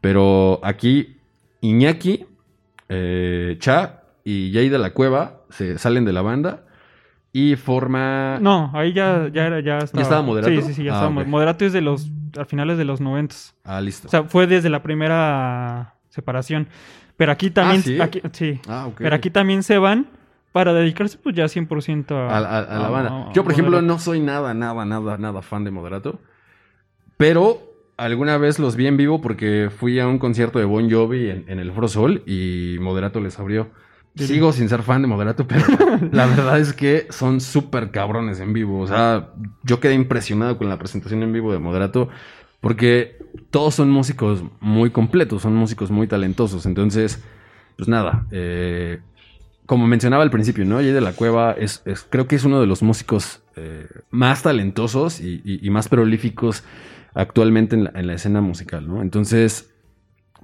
[0.00, 1.18] Pero aquí
[1.60, 2.24] Iñaki,
[2.88, 6.64] eh, Cha y Jay de la Cueva se salen de la banda
[7.34, 8.38] y forma...
[8.40, 10.02] No, ahí ya, ya era, ya estaba.
[10.02, 10.54] estaba Moderato?
[10.62, 11.08] Sí, sí, sí, ya Ah, estaba.
[11.10, 11.14] ok.
[11.26, 13.54] mo- Moderato es de los, a finales de los noventas.
[13.64, 14.08] Ah, listo.
[14.08, 16.68] O sea, fue desde la primera separación.
[17.18, 18.00] Pero aquí también, ¿sí?
[18.00, 18.58] aquí, sí.
[18.68, 18.88] ah.
[18.96, 20.06] Pero aquí también se van
[20.52, 23.10] para dedicarse pues ya 100% a, a, a- a la a- banda.
[23.28, 26.18] a- Yo, por ejemplo, no soy nada, nada, nada, nada fan de Moderato.
[27.16, 27.60] Pero
[27.96, 31.44] alguna vez los vi en vivo porque fui a un concierto de Bon Jovi en,
[31.48, 33.68] en el Foro Sol y Moderato les abrió.
[34.14, 35.64] Sigo sin ser fan de Moderato, pero
[36.12, 38.80] la verdad es que son súper cabrones en vivo.
[38.80, 39.28] O sea,
[39.62, 42.08] yo quedé impresionado con la presentación en vivo de Moderato
[42.60, 43.18] porque
[43.50, 46.66] todos son músicos muy completos, son músicos muy talentosos.
[46.66, 47.22] Entonces,
[47.76, 49.00] pues nada, eh,
[49.66, 50.76] como mencionaba al principio, ¿no?
[50.76, 55.20] Jay de la Cueva es, creo que es uno de los músicos eh, más talentosos
[55.20, 56.64] y, más prolíficos
[57.14, 59.02] actualmente en la, en la escena musical, ¿no?
[59.02, 59.74] Entonces,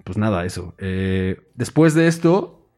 [0.05, 0.75] pues nada, eso.
[0.79, 2.69] Eh, después de esto,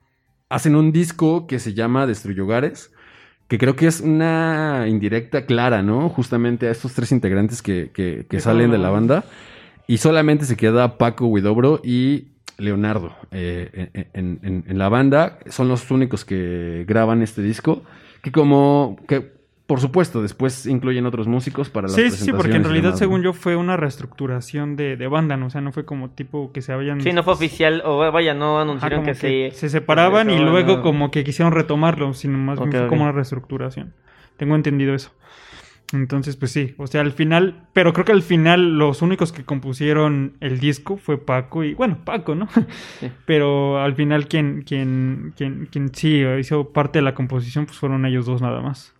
[0.48, 2.92] hacen un disco que se llama Destruye Hogares,
[3.48, 6.08] que creo que es una indirecta clara, ¿no?
[6.08, 9.24] Justamente a estos tres integrantes que, que- salen de la banda.
[9.86, 12.28] Y solamente se queda Paco Huidobro y
[12.58, 15.38] Leonardo eh, en- en la banda.
[15.48, 17.82] Son los únicos que graban este disco.
[18.22, 18.96] Que como...
[19.06, 19.35] que
[19.66, 22.88] por supuesto, después incluyen otros músicos para las Sí, sí, sí, porque en presentaciones realidad,
[22.90, 23.24] demás, según ¿no?
[23.24, 25.46] yo, fue una reestructuración de, de banda, ¿no?
[25.46, 27.00] O sea, no fue como tipo que se habían...
[27.00, 29.50] Sí, no fue oficial, o vaya, no anunciaron que, que se...
[29.52, 30.82] se separaban y luego no.
[30.82, 33.92] como que quisieron retomarlo, sino más bien fue como una reestructuración.
[34.36, 35.10] Tengo entendido eso.
[35.92, 39.44] Entonces, pues sí, o sea, al final, pero creo que al final los únicos que
[39.44, 42.48] compusieron el disco fue Paco y, bueno, Paco, ¿no?
[42.98, 43.10] Sí.
[43.24, 48.04] Pero al final quien, quien, quien, quien sí hizo parte de la composición, pues fueron
[48.04, 48.94] ellos dos nada más.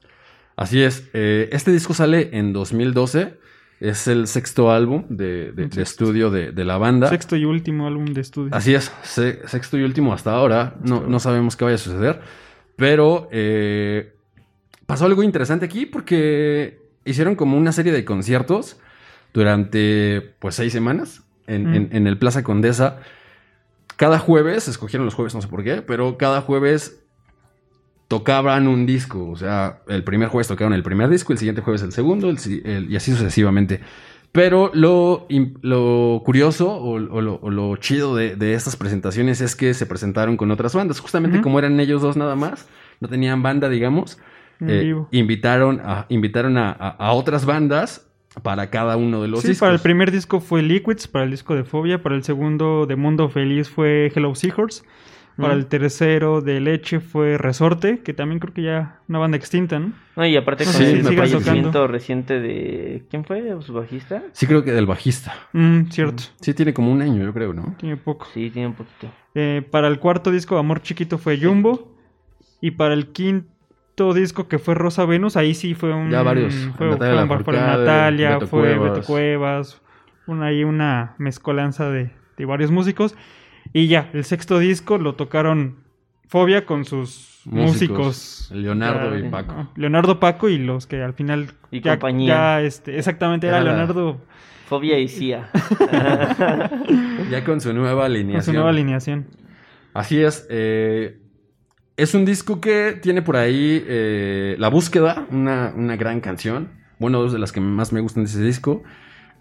[0.57, 1.09] Así es.
[1.13, 3.35] eh, este disco sale en 2012.
[3.79, 7.11] Es el sexto álbum de, estudio de, de la banda.
[7.11, 8.55] Sexto y último álbum de estudio.
[8.55, 10.77] Así es, se- sexto y último hasta ahora.
[10.83, 12.21] No, no sabemos qué vaya a suceder.
[12.77, 14.15] Pero eh,
[14.87, 18.79] pasó algo interesante aquí porque hicieron como una serie de conciertos
[19.35, 21.75] durante pues seis semanas en, Mm.
[21.75, 23.01] en- en el Plaza Condesa.
[23.97, 27.03] Cada jueves, escogieron los jueves, no sé por qué, pero cada jueves
[28.09, 29.29] tocaban un disco.
[29.31, 32.39] O sea, el primer jueves tocaron el primer disco, el siguiente jueves el segundo, el
[32.39, 33.81] si- el- y así sucesivamente.
[34.33, 35.27] Pero lo,
[36.25, 40.37] curioso o, o lo, o lo chido de, de estas presentaciones es que se presentaron
[40.37, 41.01] con otras bandas.
[41.01, 42.69] Justamente como eran ellos dos nada más,
[43.01, 44.19] no tenían banda, digamos.
[44.61, 45.09] En eh, vivo.
[45.11, 48.07] invitaron a, invitaron a, a- a otras bandas
[48.43, 49.61] para cada uno de los sí, discos.
[49.61, 52.97] para el primer disco fue Liquids, para el disco de Fobia, para el segundo de
[52.97, 54.83] Mundo Feliz fue Hello Seahorse,
[55.37, 55.59] para Mm.
[55.59, 59.93] el tercero de Leche fue Resorte, que también creo que ya una banda extinta, ¿no?
[60.17, 63.05] No, y aparte con Sí, el fallecimiento reciente de...
[63.11, 63.55] ¿Quién fue?
[63.61, 64.23] ¿Su bajista?
[64.33, 65.35] Sí, creo que del bajista.
[65.53, 67.75] Mm, cierto, Sí, tiene como un año, yo creo, ¿no?
[67.79, 68.27] tiene poco.
[68.33, 69.09] Sí, tiene un poquito.
[69.35, 71.95] Eh, para el cuarto disco, Amor Chiquito, fue Jumbo.
[72.63, 76.11] Y para el quinto disco, que fue Rosa Venus, ahí sí fue un.
[76.11, 76.55] Ya varios.
[76.79, 78.95] Fue, Natalia fue, fue Natalia, Beto fue Cuevas.
[78.95, 79.83] Beto Cuevas.
[80.27, 83.15] Una, ahí una mezcolanza de, de varios músicos.
[83.77, 85.77] Y ya, el sexto disco lo tocaron
[86.29, 88.51] Fobia con sus Músicos, músicos.
[88.55, 89.53] Leonardo y Paco.
[89.55, 91.53] ah, Leonardo Paco y los que al final.
[91.71, 92.29] Y ya, compañía.
[92.35, 94.19] ya, este, exactamente, era Leonardo
[94.67, 95.51] Fobia y Cia.
[97.31, 98.57] Ya con su nueva con su alineación.
[98.57, 99.27] nueva alineación.
[99.93, 100.47] Así es.
[100.49, 101.19] eh,
[101.99, 106.71] es un disco que tiene por ahí eh, La Búsqueda, una, una gran canción.
[106.99, 108.83] Bueno, dos de las que más me gustan de ese disco.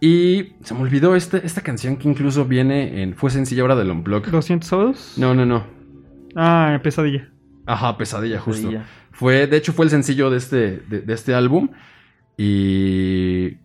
[0.06, 3.16] Y se me olvidó este- esta canción que incluso viene en.
[3.16, 4.26] Fue sencilla ahora del Unplug.
[4.28, 5.14] ¿200 sábados?
[5.18, 5.64] No, no, no.
[6.36, 7.30] Ah, Pesadilla.
[7.66, 8.68] Ajá, Pesadilla, justo.
[8.68, 8.86] Pesadilla.
[9.12, 10.58] Fue, de hecho, fue el sencillo de este,
[10.89, 11.70] de, de este álbum.
[12.38, 13.58] Y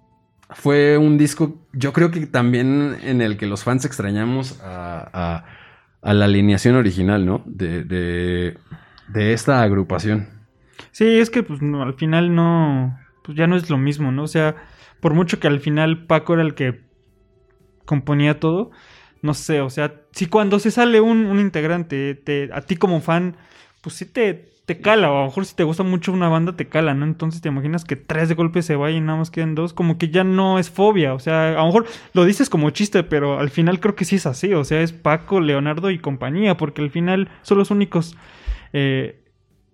[0.50, 5.44] fue un disco, yo creo que también en el que los fans extrañamos a, a-
[6.02, 7.42] a la alineación original, ¿no?
[7.44, 8.56] De, de,
[9.08, 10.28] de esta agrupación.
[10.92, 14.22] Sí, es que pues no, al final no, pues ya no es lo mismo, ¿no?
[14.22, 14.56] O sea,
[15.00, 16.80] por mucho que al final Paco era el que
[17.84, 18.70] componía todo,
[19.22, 23.36] no sé, o sea, si cuando se sale un, integrante, te, a ti como fan,
[23.82, 26.56] pues sí te, te cala, o a lo mejor si te gusta mucho una banda,
[26.56, 27.04] te cala, ¿no?
[27.04, 29.98] Entonces te imaginas que tres de golpe se vayan y nada más queden dos, como
[29.98, 33.40] que ya no es fobia, o sea, a lo mejor lo dices como chiste, pero
[33.40, 36.82] al final creo que sí es así, o sea, es Paco, Leonardo y compañía, porque
[36.82, 38.16] al final son los únicos...
[38.72, 39.16] eh,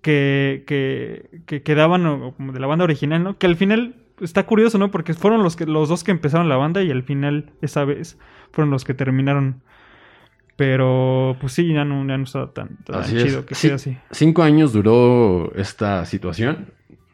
[0.06, 3.38] que, que, que quedaban de la banda original, ¿no?
[3.38, 4.90] Que al final está curioso, ¿no?
[4.90, 8.18] Porque fueron los, que, los dos que empezaron la banda y al final, esa vez,
[8.52, 9.62] fueron los que terminaron.
[10.56, 13.24] Pero, pues sí, ya no, ya no está tan, tan Así es.
[13.24, 13.66] chido que Sí.
[13.68, 13.98] sea así.
[14.10, 16.72] Cinco años duró esta situación.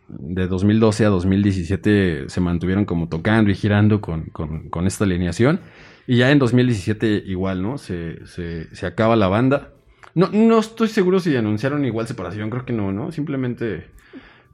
[0.09, 5.61] De 2012 a 2017 se mantuvieron como tocando y girando con, con- con esta alineación.
[6.07, 7.79] Y ya en 2017 igual, ¿no?
[7.79, 9.71] Se, se- se acaba la banda.
[10.15, 13.11] No, no estoy seguro si anunciaron igual separación, creo que no, ¿no?
[13.11, 13.87] Simplemente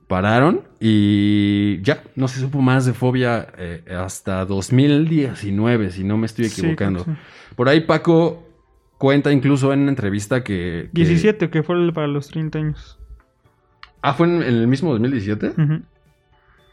[0.09, 6.27] pararon y ya, no se supo más de Fobia eh, hasta 2019, si no me
[6.27, 7.05] estoy equivocando.
[7.05, 7.11] sí.
[7.55, 8.43] Por ahí Paco
[8.97, 10.91] cuenta incluso en una entrevista que...
[10.93, 12.99] que- 17, que fue para los 30 años.
[14.03, 15.49] Ah, ¿fue en, en el mismo 2017?
[15.61, 15.83] Ujú.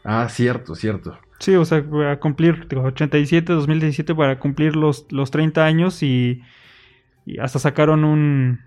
[0.04, 1.18] Ah, cierto, cierto.
[1.38, 6.40] Sí, o sea, a cumplir, digo, 87, 2017 para cumplir los, los 30 años y,
[7.26, 8.60] y hasta sacaron un,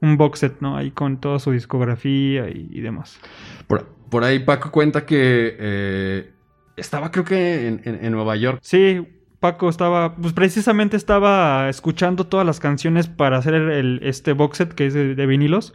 [0.00, 0.76] un box set, ¿no?
[0.76, 3.20] Ahí con toda su discografía y, y demás.
[3.66, 6.30] Por, por ahí Paco cuenta que eh,
[6.76, 8.58] estaba creo que en, en- en Nueva York.
[8.62, 9.06] Sí,
[9.40, 14.72] Paco estaba, pues precisamente estaba escuchando todas las canciones para hacer el, este box set
[14.74, 15.74] que es de, de vinilos.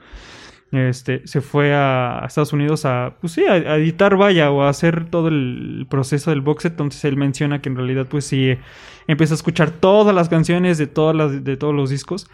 [0.72, 4.70] Este, se fue a Estados Unidos a, pues sí, a, a editar, vaya, o a
[4.70, 6.74] hacer todo el proceso del box set.
[6.74, 8.60] Entonces él menciona que en realidad, pues sí, eh,
[9.08, 12.28] empieza a escuchar todas las canciones de, todas las, de todos los discos.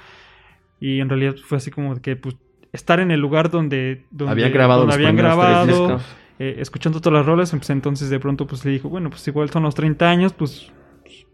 [0.82, 2.36] Y en realidad fue así como que, pues,
[2.74, 6.00] estar en el lugar donde, donde Habían grabado donde los habían grabado,
[6.40, 9.50] eh, escuchando todas las rolas, pues entonces de pronto pues le dijo, bueno, pues igual
[9.52, 10.72] son los 30 años, pues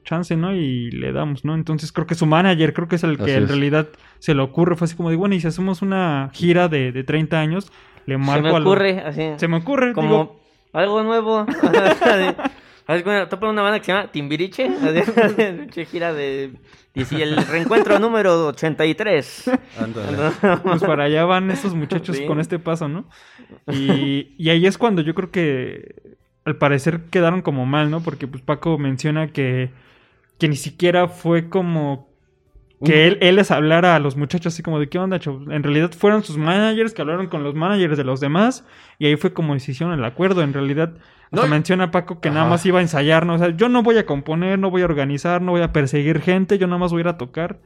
[0.03, 0.53] chance, ¿no?
[0.55, 1.53] Y le damos, ¿no?
[1.55, 3.49] Entonces creo que su manager, creo que es el que Así en es.
[3.49, 3.87] realidad
[4.19, 7.03] se le ocurre, fue así como de, bueno, y si hacemos una gira de, de
[7.03, 7.71] 30 años,
[8.05, 9.21] le Se marco me a lo- ocurre, así.
[9.37, 10.39] Se me ocurre, como digo,
[10.73, 11.45] algo nuevo.
[13.29, 14.65] Topa una banda que se llama Timbiriche.
[14.67, 16.53] Así, gira de.
[16.97, 19.51] Dice el reencuentro número 83.
[20.63, 22.25] pues para allá van estos muchachos Sí.
[22.25, 23.05] con este paso, ¿no?
[23.71, 28.01] Y, y ahí es cuando yo creo que al parecer quedaron como mal, ¿no?
[28.01, 29.69] Porque pues Paco menciona que,
[30.39, 32.06] que ni siquiera fue como
[32.83, 35.43] que él, él les hablara a los muchachos así como de qué onda, chavos?
[35.49, 38.65] En realidad fueron sus managers que hablaron con los managers de los demás
[38.99, 40.43] y ahí fue como se hicieron el acuerdo.
[40.43, 40.93] En realidad,
[41.31, 43.33] hasta No, y- menciona Paco que nada más iba a ensayar, ¿no?
[43.35, 46.21] O sea, yo no voy a componer, no voy a organizar, no voy a perseguir
[46.21, 47.59] gente, yo nada más voy a ir a tocar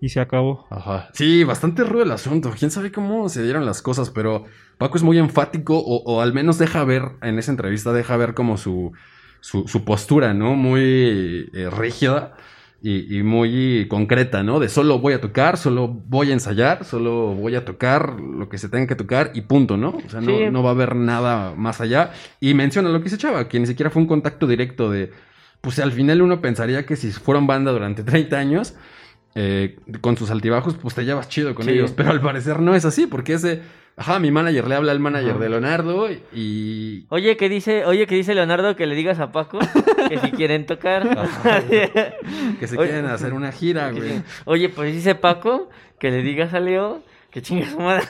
[0.00, 0.66] y se acabó.
[0.70, 1.08] Ajá.
[1.14, 2.52] Sí, bastante rudo el asunto.
[2.58, 4.44] Quién sabe cómo se dieron las cosas, pero
[4.76, 8.34] Paco es muy enfático, o, o al menos deja ver, en esa entrevista, deja ver
[8.34, 8.92] como su,
[9.40, 10.56] su, su postura, ¿no?
[10.56, 12.34] Muy eh, rígida
[12.82, 14.58] y, y muy concreta, ¿no?
[14.58, 18.58] De solo voy a tocar, solo voy a ensayar, solo voy a tocar lo que
[18.58, 19.90] se tenga que tocar y punto, ¿no?
[20.04, 20.44] O sea, no, Sí.
[20.50, 22.10] no va a haber nada más allá.
[22.40, 25.12] Y menciona lo que se echaba, que ni siquiera fue un contacto directo de.
[25.60, 28.74] Pues al final uno pensaría que si fueron banda durante 30 años,
[29.36, 31.70] eh, con sus altibajos, pues te llevas chido con Sí.
[31.70, 31.92] ellos.
[31.96, 33.62] Pero al parecer no es así, porque ese.
[33.94, 37.04] Ajá, mi manager le habla al manager de Leonardo y.
[37.10, 39.58] Oye, ¿qué dice, oye, ¿qué dice Leonardo que le digas a Paco
[40.08, 41.02] que si quieren tocar?
[42.58, 42.88] Que se Oye.
[42.90, 44.22] quieren hacer una gira, güey.
[44.46, 45.68] Oye, pues dice Paco
[45.98, 48.04] que le digas a Leo que chingue su madre.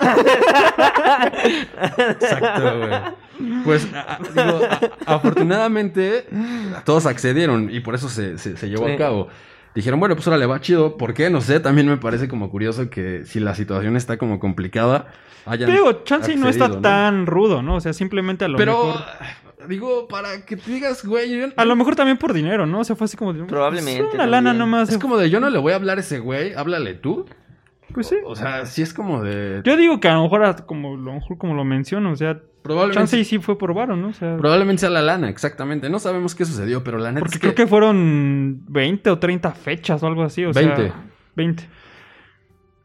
[2.11, 3.63] Exacto, güey.
[3.65, 4.61] Pues, a- digo,
[5.07, 6.27] a- afortunadamente,
[6.85, 8.93] todos accedieron y por eso se, se- se llevó Sí.
[8.93, 9.29] a cabo.
[9.75, 10.97] Dijeron, bueno, pues ahora le va chido.
[10.97, 11.31] ¿Por qué?
[11.31, 15.07] No sé, también me parece como curioso que si la situación está como complicada,
[15.47, 15.71] hayan.
[15.71, 17.77] Digo, Chansey no está tan rudo, ¿no?
[17.77, 19.03] O sea, simplemente a lo Pero, mejor...
[19.69, 22.81] digo, para que te digas, güey, yo- A lo mejor también por dinero, ¿no?
[22.81, 23.45] O sea, fue así como de...
[23.45, 24.59] Probablemente pues, una lana también.
[24.59, 24.91] nomás.
[24.91, 27.25] es como de yo no le voy a hablar a ese güey, háblale tú.
[27.95, 28.17] Pues sí.
[28.25, 29.61] O sea, sí es como de.
[29.65, 32.41] Yo digo que a lo mejor, como, a lo mejor como lo menciono, o sea,
[32.63, 34.09] probablemente, Chansey sí fue por varo, ¿no?
[34.09, 35.91] O sea, probablemente sea la lana, exactamente.
[35.91, 39.19] No sabemos qué sucedió, pero la neta porque es que, creo que fueron 20 o
[39.19, 40.77] 30 fechas o algo así, o 20.
[40.77, 40.95] sea...
[41.35, 41.65] 20.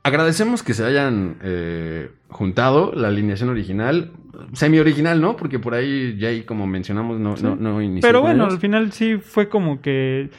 [0.03, 4.11] agradecemos que se hayan eh, juntado la alineación original,
[4.53, 5.35] semi original, ¿no?
[5.35, 7.43] Porque por ahí Jay, como mencionamos, no, Sí.
[7.43, 8.07] no, no inició.
[8.07, 8.53] Pero bueno, ellos.
[8.55, 10.29] al final sí fue como que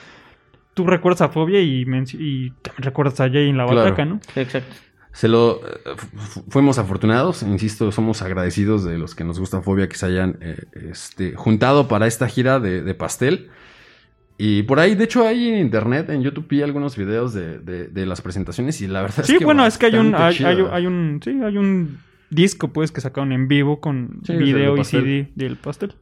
[0.75, 3.83] tú recuerdas a Fobia y, y también recuerdas a Jay en la Claro.
[3.83, 4.21] bataca, ¿no?
[4.37, 4.75] Exacto.
[5.19, 9.89] Se lo eh, fu- fuimos afortunados, insisto, somos agradecidos de los que nos gusta Fobia
[9.89, 10.57] que se hayan eh,
[10.93, 13.49] este, juntado para esta gira de, de pastel.
[14.41, 17.89] Y por ahí, de hecho, hay en internet, en YouTube, vi algunos videos de, de-
[17.89, 19.45] de las presentaciones y la verdad Sí, es que.
[19.45, 21.99] bueno, es que hay un, hay, hay- hay un, sí, hay un
[22.31, 24.85] disco, pues, que sacaron en vivo con Sí, video y.
[24.85, 25.95] CD del pastel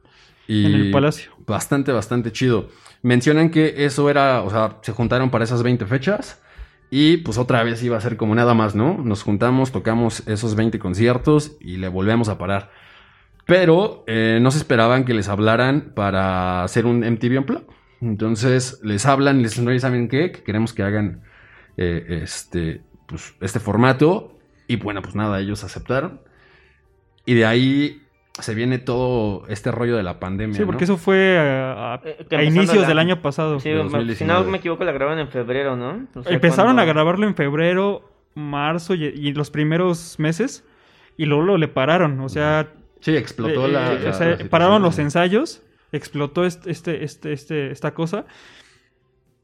[0.47, 1.31] Y en el palacio.
[1.47, 2.69] Bastante, bastante chido.
[3.01, 6.39] Mencionan que eso era, o sea, se juntaron para esas 20 fechas.
[6.89, 8.97] Y pues otra vez iba a ser como nada más, ¿no?
[8.97, 12.71] Nos juntamos, tocamos esos 20 conciertos y le volvemos a parar.
[13.45, 17.67] Pero eh, no se esperaban que les hablaran para hacer un MTV Unplugged.
[18.01, 20.31] Entonces les hablan, les dicen, ¿saben qué?
[20.31, 21.23] Que queremos que hagan
[21.77, 24.37] eh, este, pues, este formato.
[24.67, 26.21] Y bueno, pues nada, ellos aceptaron.
[27.25, 28.06] Y de ahí
[28.39, 30.55] se viene todo este rollo de la pandemia.
[30.57, 30.93] Sí, porque ¿no?
[30.93, 33.59] eso fue a, a- Eh, que a empezando inicios la- del año pasado.
[33.59, 34.43] Sí, de si 2019.
[34.45, 36.07] no me equivoco, la grabaron en febrero, ¿no?
[36.15, 40.63] O sea, Empezaron cuando- a grabarlo en febrero, marzo y, y los primeros meses.
[41.17, 42.19] Y luego lo le pararon.
[42.21, 42.69] O sea,
[42.99, 45.61] Sí, explotó eh, la, eh, la- o sea, la pararon los ensayos.
[45.91, 48.25] Explotó este, este, este, este- esta cosa.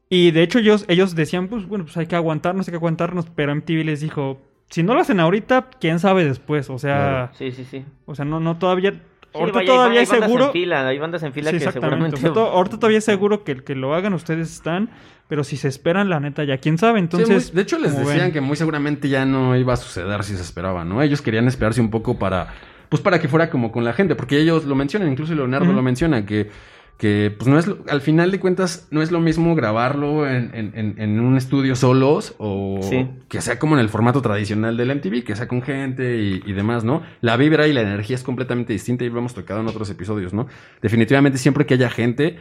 [0.08, 3.26] Y de hecho ellos, ellos decían, pues bueno, pues hay que aguantarnos, hay que aguantarnos.
[3.34, 4.40] Pero MTV les dijo,
[4.70, 6.68] si no lo hacen ahorita, quién sabe después.
[6.70, 7.84] O sea, Sí, sí, sí.
[8.06, 8.92] o sea, no, no todavía.
[8.92, 8.98] Sí,
[9.40, 10.44] ahorita vaya, todavía hay bandas seguro.
[10.46, 12.16] En fila, hay bandas en fila Sí, que exactamente.
[12.16, 12.16] seguramente.
[12.16, 14.90] O sea, to- ahorita todavía es seguro que, que lo hagan ustedes están.
[15.26, 16.98] Pero si se esperan, la neta, ya quién sabe.
[16.98, 17.46] Sí, Entonces.
[17.50, 18.32] muy- de hecho, les decían ven.
[18.32, 21.00] que muy seguramente ya no iba a suceder si se esperaba, ¿no?
[21.02, 22.48] Ellos querían esperarse un poco para,
[22.90, 25.80] pues para que fuera como con la gente, porque ellos lo mencionan, incluso Leonardo lo
[25.82, 26.50] menciona, que,
[26.98, 30.50] que pues no es, lo- al final de cuentas, no es lo mismo grabarlo en,
[30.54, 33.08] en- un estudio solos o Sí.
[33.28, 36.52] que sea como en el formato tradicional del MTV, que sea con gente y, y
[36.52, 37.02] demás, ¿no?
[37.20, 40.32] La vibra y la energía es completamente distinta y lo hemos tocado en otros episodios,
[40.32, 40.46] ¿no?
[40.82, 42.36] Definitivamente siempre que haya gente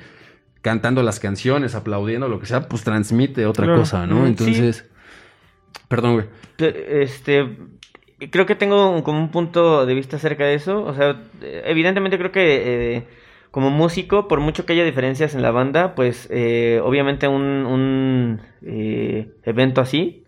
[0.62, 3.80] cantando las canciones, aplaudiendo, lo que sea, pues transmite otra Claro.
[3.82, 4.22] cosa, ¿no?
[4.22, 4.28] Sí.
[4.30, 4.90] Entonces,
[5.90, 6.26] perdón, güey.
[6.60, 7.58] Este,
[8.30, 10.84] creo que tengo un- como un punto de vista acerca de eso.
[10.86, 11.22] O sea,
[11.66, 13.04] evidentemente creo que eh,
[13.54, 18.42] como músico, por mucho que haya diferencias en la banda, pues eh, obviamente un, un
[18.64, 20.26] eh, evento así,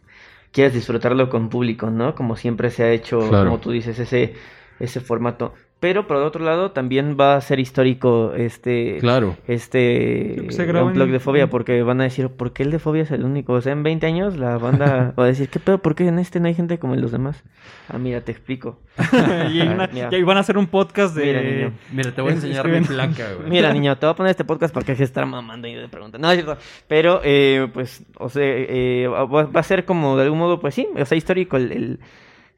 [0.52, 2.16] quieres disfrutarlo con público, ¿no?
[2.16, 3.46] Como siempre se ha hecho, Claro.
[3.50, 4.36] como tú dices, ese,
[4.80, 5.54] ese formato.
[5.82, 9.36] Pero por otro lado, también va a ser histórico este Claro.
[9.48, 12.80] este Que se graben- unplug de fobia porque van a decir ¿por qué el de
[12.80, 13.54] fobia es el único?
[13.54, 15.78] O sea, en 20 años la banda va a decir ¿qué pedo?
[15.80, 17.44] ¿Por qué en este no hay gente como en los demás?
[17.90, 18.80] Ah, mira, te explico.
[19.52, 20.10] y, una- Mira.
[20.12, 21.26] y ahí van a hacer un podcast de.
[21.26, 21.74] Mira, niño.
[21.92, 23.50] Mira, te voy a enseñar mi placa, güey.
[23.50, 25.88] Mira, niño, te voy a poner este podcast porque hay que estar mamando y de
[25.90, 26.20] preguntas.
[26.20, 26.58] No, es cierto.
[26.88, 30.74] Pero, eh, pues, o sea, eh, va, va a ser como de algún modo, pues
[30.74, 32.00] sí, o sea, histórico el, el,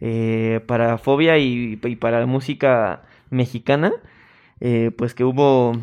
[0.01, 3.91] eh, para Fobia y, y para la música mexicana.
[4.59, 5.73] eh, pues que hubo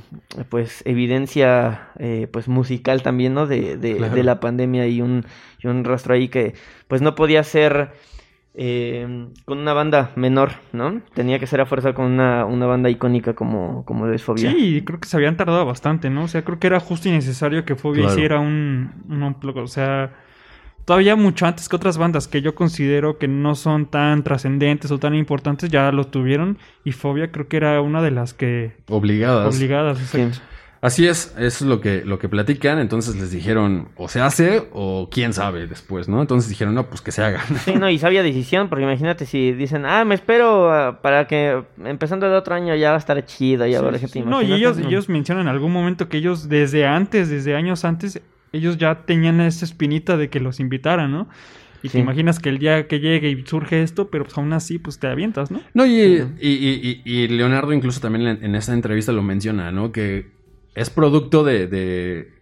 [0.49, 4.15] pues evidencia eh, pues musical también no de, de, Claro.
[4.17, 5.25] de la pandemia y un,
[5.62, 6.55] y un rastro ahí que
[6.89, 7.93] pues no podía ser
[8.57, 12.89] eh, con una banda menor no tenía que ser a fuerza con una, una banda
[12.91, 16.25] icónica como como es Fobia Sí, creo que se habían tardado bastante, ¿no?
[16.25, 18.15] O sea, creo que era justo y necesario que Fobia Claro.
[18.15, 19.23] hiciera un, un
[19.62, 20.12] O sea,
[20.85, 24.99] todavía mucho antes que otras bandas que yo considero que no son tan trascendentes o
[24.99, 26.59] tan importantes, ya lo tuvieron.
[26.85, 29.55] Y Fobia creo que era una de las que Obligadas.
[29.55, 29.99] obligadas.
[29.99, 30.20] Sí.
[30.20, 30.55] exacto.
[30.85, 32.78] Así es, eso es lo que, lo que platican.
[32.78, 36.20] Entonces les dijeron, o se hace, o quién sabe después, ¿no?
[36.20, 37.43] Entonces dijeron, no, pues que se haga.
[37.64, 41.62] Sí, no, y sabia decisión, porque imagínate si dicen, ah, me espero ah, para que
[41.82, 44.28] empezando el otro año ya va a estar chido, ya va a haber gente.
[44.28, 44.87] No, y ellos, no.
[44.87, 48.20] ellos mencionan en algún momento que ellos desde antes, desde años antes,
[48.57, 51.29] ellos ya tenían esa espinita de que los invitaran, ¿no?
[51.83, 51.93] Y Sí.
[51.93, 54.99] te imaginas que el día que llegue y surge esto, pero pues aún así, pues
[54.99, 55.61] te avientas, ¿no?
[55.75, 55.93] No, y,
[56.41, 59.93] y, y- y- y Leonardo incluso también en, en esta entrevista lo menciona, ¿no?
[59.93, 60.29] Que
[60.75, 62.33] es producto de, de,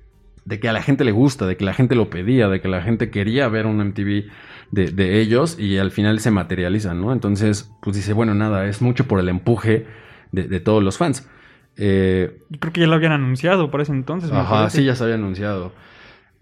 [0.45, 2.69] de que a la gente le gusta, de que la gente lo pedía, de que
[2.69, 4.27] la gente quería ver un MTV
[4.71, 7.13] de, de ellos y al final se materializa, ¿no?
[7.13, 9.87] Entonces, pues dice, bueno, nada, es mucho por el empuje
[10.31, 11.29] de, de todos los fans.
[11.77, 14.31] Eh, creo que ya lo habían anunciado por ese entonces.
[14.31, 15.73] Ajá, sí, ya se había anunciado.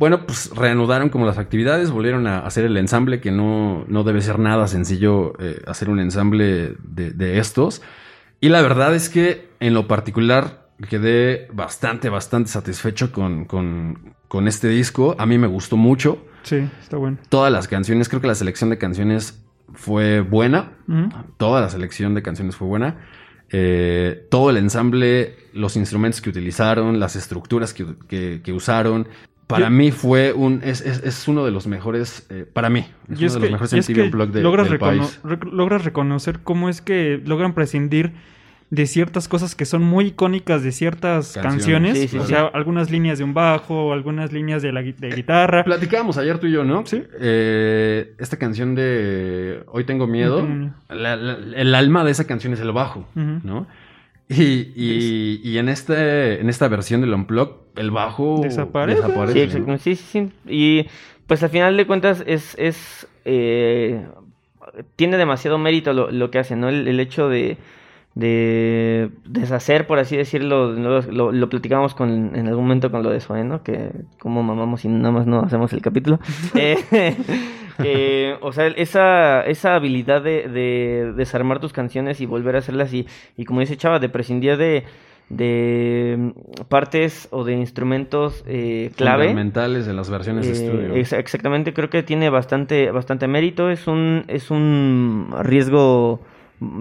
[0.00, 4.22] Bueno, pues reanudaron como las actividades, volvieron a hacer el ensamble, que no, no debe
[4.22, 7.82] ser nada sencillo eh, hacer un ensamble de, de estos.
[8.40, 14.48] Y la verdad es que en lo particular quedé bastante, bastante satisfecho con, con, con
[14.48, 15.14] este disco.
[15.18, 16.24] A mí me gustó mucho.
[16.44, 17.18] Sí, está bueno.
[17.28, 19.44] Todas las canciones, creo que la selección de canciones
[19.74, 20.72] fue buena.
[21.36, 22.96] Toda la selección de canciones fue buena.
[23.52, 29.08] Eh, todo el ensamble, los instrumentos que utilizaron, las estructuras que, que- que usaron.
[29.50, 30.60] Para Yo- mí fue un.
[30.64, 32.26] Es, es- es uno de los mejores.
[32.30, 32.86] eh, para mí.
[33.10, 35.20] Es uno de que, los mejores MTV que Unplugged de- logras, del recono- país.
[35.24, 38.12] rec- logras reconocer cómo es que logran prescindir
[38.70, 41.52] de ciertas cosas que son muy icónicas de ciertas Canciones.
[41.54, 41.98] canciones.
[41.98, 42.28] Sí, sí, o sí.
[42.28, 45.64] sea, algunas líneas de un bajo, algunas líneas de la de guitarra.
[45.64, 46.86] Platicábamos ayer tú y yo, ¿no?
[46.86, 47.02] Sí.
[47.20, 50.36] Eh, esta canción de Hoy tengo miedo.
[50.36, 50.74] Hoy tengo miedo.
[50.88, 53.08] la- la- el alma de esa canción es el bajo.
[53.16, 53.66] ¿no?
[54.32, 59.00] Y, y- y en, este, en esta versión del Unplug, el bajo Desaparece.
[59.02, 59.78] desaparece, Sí, ¿no?
[59.78, 60.28] sí, sí.
[60.48, 60.86] Y
[61.26, 64.06] pues al final de cuentas es, es eh,
[64.94, 66.68] tiene demasiado mérito lo, lo que hace, ¿no?
[66.68, 67.56] El, el hecho de,
[68.14, 73.10] de deshacer, por así decirlo, lo, lo, lo platicamos con, en algún momento con lo
[73.10, 73.62] de Zoe, ¿no?
[73.62, 76.20] Que como mamamos y nada más no hacemos el capítulo.
[76.54, 77.16] Eh,
[77.84, 82.92] eh, o sea, esa, esa habilidad de, de desarmar tus canciones y volver a hacerlas
[82.92, 83.06] y,
[83.36, 84.84] y como dice Chava, de prescindir de
[85.28, 89.26] de mm, partes o de instrumentos eh, clave.
[89.26, 90.94] Fundamentales de las versiones de Eh, estudio.
[90.96, 93.70] ex- exactamente, creo que tiene bastante, bastante mérito.
[93.70, 96.20] Es un, es un riesgo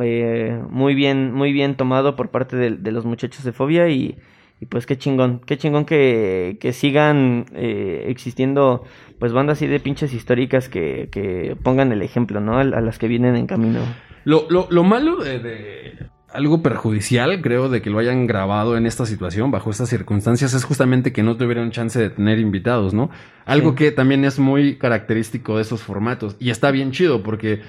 [0.01, 4.17] eh, muy bien, muy bien tomado por parte de, de los muchachos de Fobia y,
[4.61, 8.83] y pues qué chingón, qué chingón que, que sigan eh, existiendo
[9.19, 12.57] pues bandas así de pinches históricas que, que pongan el ejemplo, ¿no?
[12.57, 13.79] A, a las que vienen en camino.
[14.25, 15.93] Lo, lo, lo malo de, de-
[16.31, 20.63] algo perjudicial, creo, de que lo hayan grabado en esta situación, bajo estas circunstancias, es
[20.63, 23.09] justamente que no tuvieron chance de tener invitados, ¿no?
[23.45, 23.75] Algo Sí.
[23.77, 26.35] que también es muy característico de esos formatos.
[26.39, 27.61] Y está bien chido porque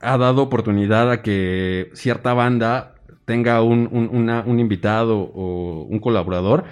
[0.00, 2.94] ha dado oportunidad a que cierta banda
[3.24, 6.64] tenga un, un- una- un invitado o un colaborador.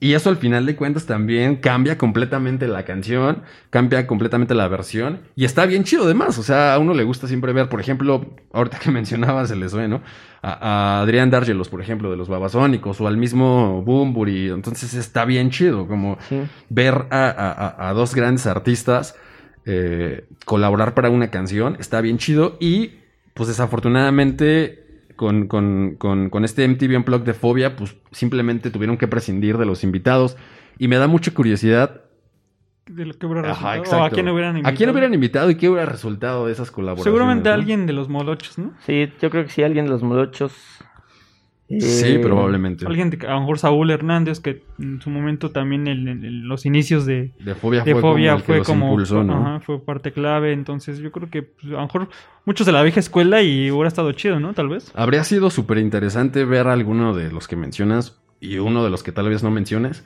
[0.00, 5.22] Y eso al final de cuentas también cambia completamente la canción, cambia completamente la versión.
[5.34, 6.38] Y está bien chido además.
[6.38, 9.88] O sea, a uno le gusta siempre ver, por ejemplo, ahorita que mencionabas el SOE,
[9.88, 10.00] ¿no?
[10.40, 10.52] A,
[10.98, 14.50] a Adrián Dargelos, por ejemplo, de los Babasónicos, o al mismo Boombury.
[14.50, 16.42] Entonces está bien chido, como Sí.
[16.68, 17.52] ver a, a-
[17.86, 19.16] a- a dos grandes artistas
[19.66, 21.76] eh, colaborar para una canción.
[21.80, 22.56] Está bien chido.
[22.60, 22.92] Y
[23.34, 24.84] pues desafortunadamente
[25.18, 29.66] con, con- con- con este MTV Unplugged de Fobia, pues simplemente tuvieron que prescindir de
[29.66, 30.38] los invitados.
[30.78, 32.02] Y me da mucha curiosidad
[32.86, 33.78] De lo que hubiera Ajá, resultado.
[33.82, 34.02] exacto.
[34.02, 34.72] O a quién hubieran invitado.
[34.74, 37.04] ¿A quién hubieran invitado y qué hubiera resultado de esas colaboraciones?
[37.04, 37.54] Seguramente ¿no?
[37.54, 38.72] alguien de los molochos, ¿no?
[38.86, 40.54] Sí, yo creo que sí, alguien de los molochos.
[41.68, 42.86] Sí, eh, probablemente.
[42.86, 46.64] Alguien a lo mejor Saúl Hernández, que en su momento también en, en- en los
[46.64, 49.34] inicios de, De Fobia de fue Fobia como fue los como impulsó, ¿no?
[49.34, 50.52] ajá, fue parte clave.
[50.52, 52.08] Entonces yo creo que pues, a lo mejor
[52.46, 54.54] muchos de la vieja escuela y hubiera estado chido, ¿no?
[54.54, 54.90] Tal vez.
[54.94, 59.02] Habría sido súper interesante ver a alguno de los que mencionas y uno de los
[59.02, 60.04] que tal vez no menciones.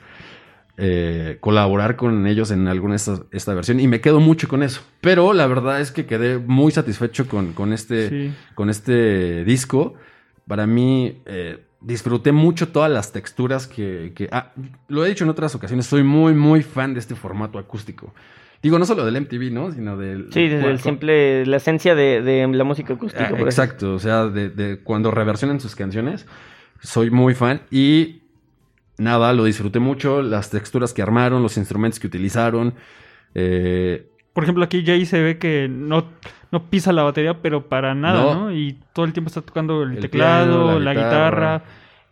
[0.75, 4.81] eh, colaborar con ellos en alguna esta, esta versión y me quedo mucho con eso.
[5.01, 8.33] Pero la verdad es que quedé muy satisfecho con, con este, Sí.
[8.55, 9.93] con este disco.
[10.47, 14.51] Para mí, eh, disfruté mucho todas las texturas que, que- ah,
[14.87, 18.13] lo he dicho en otras ocasiones, soy muy, muy fan de este formato acústico.
[18.61, 19.71] Digo, no solo del MTV, ¿no?
[19.73, 20.27] Sino del...
[20.31, 23.25] Sí, desde el simple, la esencia de, de la música acústica.
[23.27, 26.25] Ah, por exacto, o sea, de, de cuando reversionan sus canciones,
[26.81, 28.21] soy muy fan y
[28.97, 32.73] nada, lo disfruté mucho, las texturas que armaron, los instrumentos que utilizaron.
[33.35, 36.05] eh, Por ejemplo, aquí Jay se ve que no,
[36.53, 38.35] no pisa la batería, pero para nada, No.
[38.45, 38.51] ¿no?
[38.53, 41.57] Y todo el tiempo está tocando el, El teclado, piano, la, la guitarra.
[41.57, 41.63] guitarra.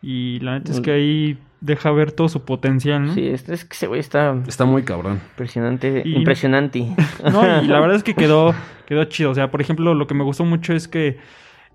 [0.01, 3.13] Y la neta es que ahí deja ver todo su potencial, ¿no?
[3.13, 5.21] Sí, este es que ese güey está está muy cabrón.
[5.31, 6.01] impresionante.
[6.03, 6.95] Y- Impresionante.
[7.31, 8.53] No, y la verdad es que quedó,
[8.87, 9.29] quedó chido.
[9.29, 11.19] O sea, por ejemplo, lo que me gustó mucho es que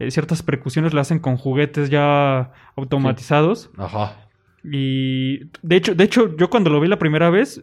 [0.00, 3.70] eh, ciertas percusiones las hacen con juguetes ya automatizados.
[3.78, 4.16] Ajá.
[4.64, 7.62] Y de hecho, de hecho, yo cuando lo vi la primera vez,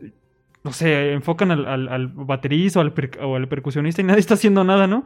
[0.64, 4.20] no sé, enfocan al, al, al baterista o al, per- o al percusionista y nadie
[4.22, 5.03] está haciendo nada, ¿no?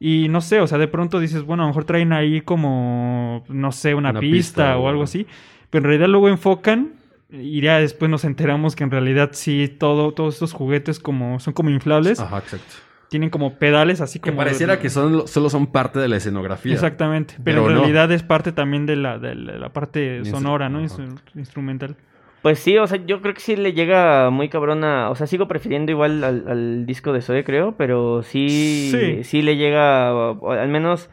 [0.00, 3.44] Y no sé, o sea, de pronto dices, bueno, a lo mejor traen ahí como,
[3.48, 5.26] no sé, una, Una pista, pista o o- algo así.
[5.70, 6.94] Pero en realidad luego enfocan
[7.30, 11.52] y ya después nos enteramos que en realidad sí, todo, todos estos juguetes como, son
[11.54, 12.20] como inflables.
[12.20, 12.74] Ajá, exacto.
[13.10, 14.38] Tienen como pedales así Que como...
[14.38, 16.72] pareciera que son, solo son parte de la escenografía.
[16.74, 17.80] Exactamente, pero, Pero en no.
[17.82, 20.78] realidad es parte también de la, de la, la parte sonora, ¿no?
[20.84, 21.04] ajá.
[21.34, 21.96] Instrumental.
[22.44, 25.08] Pues sí, o sea, yo creo que sí le llega muy cabrona.
[25.08, 29.24] O sea, sigo prefiriendo igual al, al disco de Zoe, creo, pero sí, Sí.
[29.24, 31.08] sí, le llega, al menos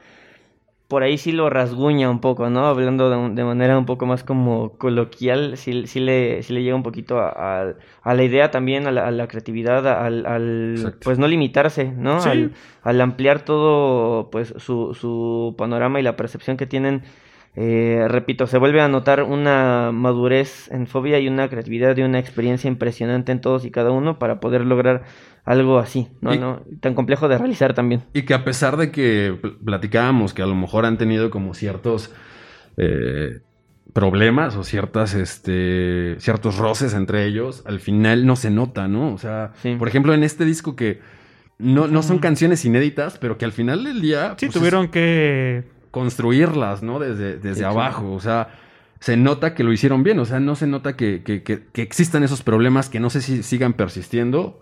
[0.89, 2.65] por ahí sí lo rasguña un poco, ¿no?
[2.65, 6.75] Hablando de, de manera un poco más como coloquial, sí, sí, le, sí le llega
[6.75, 7.73] un poquito a, a-
[8.03, 12.19] a la idea también, a la, a la creatividad, al, pues no limitarse, ¿no?
[12.19, 12.27] Sí.
[12.27, 12.51] Al,
[12.83, 17.03] al ampliar todo, pues su, su panorama y la percepción que tienen.
[17.55, 22.17] Eh, repito, se vuelve a notar una madurez en fobia y una creatividad y una
[22.19, 25.03] experiencia impresionante en todos y cada uno para poder lograr
[25.43, 26.33] algo así, ¿no?
[26.33, 26.61] Y- ¿no?
[26.79, 28.03] Tan complejo de realizar también.
[28.13, 31.53] Y que a pesar de que pl- platicábamos que a lo mejor han tenido como
[31.53, 32.13] ciertos
[32.77, 33.41] eh,
[33.91, 39.13] problemas o ciertas, este, ciertos roces entre ellos, al final no se nota, ¿no?
[39.13, 39.75] O sea, Sí.
[39.77, 40.99] por ejemplo, en este disco que
[41.59, 42.21] no, no son Ujú.
[42.21, 44.35] canciones inéditas, pero que al final del día...
[44.37, 46.99] Sí, pues, tuvieron que construirlas, ¿no?
[46.99, 48.49] Desde, desde Sí, abajo, o sea,
[48.99, 51.81] se nota que lo hicieron bien, o sea, no se nota que, que- que- que
[51.81, 54.59] existan esos problemas que no sé si sigan persistiendo.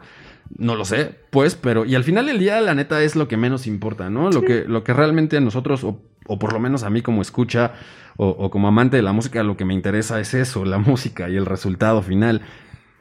[0.57, 3.37] No lo sé, pues, pero y al final del día la neta es lo que
[3.37, 4.31] menos importa, ¿no?
[4.31, 7.21] Lo que lo que realmente a nosotros o, o por lo menos a mí como
[7.21, 7.73] escucha
[8.17, 11.29] o, o como amante de la música lo que me interesa es eso, la música
[11.29, 12.41] y el resultado final.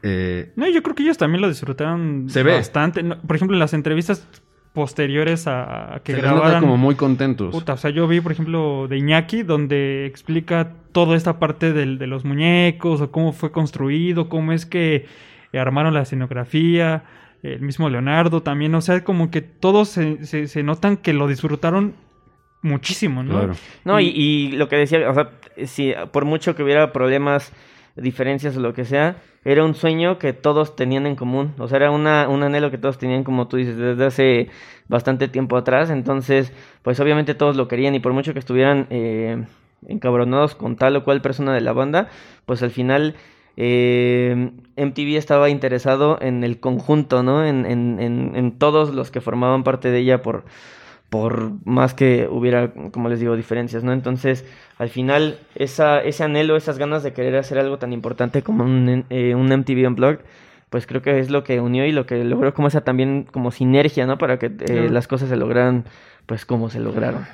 [0.02, 2.52] Eh, No, yo creo que ellos también lo disfrutaron Se ve.
[2.54, 3.02] bastante.
[3.02, 4.26] No, por ejemplo, en las entrevistas
[4.82, 6.60] posteriores a, a que se les nota grabaran.
[6.62, 7.50] como muy contentos.
[7.52, 11.98] Puta, o sea, yo vi, por ejemplo, de Iñaki, donde explica toda esta parte del-
[11.98, 15.06] de los muñecos, o cómo fue construido, cómo es que
[15.52, 17.02] armaron la escenografía,
[17.42, 21.26] el mismo Leonardo también, o sea, como que todos se, se- se notan que lo
[21.26, 21.94] disfrutaron
[22.62, 23.32] muchísimo, ¿no?
[23.38, 23.54] Claro.
[23.84, 25.30] No, y, y lo que decía, o sea,
[25.66, 27.52] si por mucho que hubiera problemas,
[28.00, 31.54] diferencias o lo que sea, era un sueño que todos tenían en común.
[31.58, 34.48] O sea, era una, un anhelo que todos tenían, como tú dices, desde hace
[34.88, 35.90] bastante tiempo atrás.
[35.90, 39.44] Entonces, pues obviamente todos lo querían y por mucho que estuvieran eh,
[39.86, 42.08] encabronados con tal o cual persona de la banda,
[42.46, 43.14] pues al final
[43.56, 47.44] eh, MTV estaba interesado en el conjunto, ¿no?
[47.44, 50.44] En, en, en, en todos los que formaban parte de ella por,
[51.10, 53.92] por más que hubiera, como les digo, diferencias, ¿no?
[53.92, 54.44] Entonces,
[54.78, 59.04] al final, esa, ese anhelo, esas ganas de querer hacer algo tan importante como un,
[59.08, 60.20] eh, un MTV Unplugged,
[60.70, 63.50] pues creo que es lo que unió y lo que logró como esa también como
[63.52, 64.18] sinergia, ¿no?
[64.18, 65.84] Para que eh, las cosas se lograran,
[66.26, 67.24] pues como se lograron.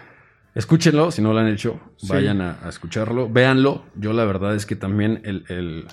[0.55, 2.07] Escúchenlo, si no lo han hecho, Sí.
[2.13, 3.83] vayan a, a escucharlo, véanlo.
[3.97, 5.87] Yo la verdad es que también el, el-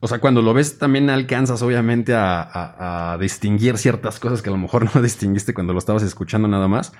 [0.00, 4.48] O sea, cuando lo ves también alcanzas obviamente a, a- a distinguir ciertas cosas que
[4.48, 6.92] a lo mejor no distinguiste cuando lo estabas escuchando nada más.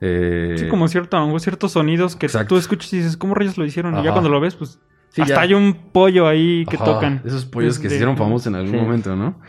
[0.00, 2.50] Eh, Sí, como cierto, ciertos sonidos que Exacto.
[2.54, 3.98] tú escuchas y dices, ¿cómo rayos lo hicieron?
[3.98, 4.78] Y ya cuando lo ves, pues
[5.10, 5.40] sí, hasta ya.
[5.40, 7.22] hay un pollo ahí que Ajá, tocan.
[7.24, 8.76] Esos pollos que se hicieron famosos en algún Sí.
[8.76, 9.40] momento, ¿no?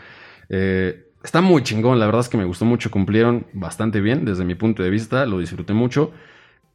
[0.48, 4.44] Eh, está muy chingón, la verdad es que me gustó mucho, cumplieron bastante bien desde
[4.44, 6.10] mi punto de vista, lo disfruté mucho.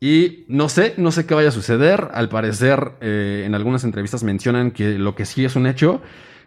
[0.06, 2.10] Y no sé, no sé qué vaya a suceder.
[2.14, 6.02] Al parecer, eh, en algunas entrevistas mencionan que lo que sí es un hecho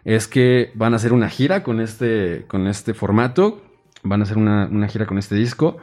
[0.05, 3.61] es que van a hacer una gira con este, con este formato.
[4.03, 5.77] Van a hacer una, una gira con este disco.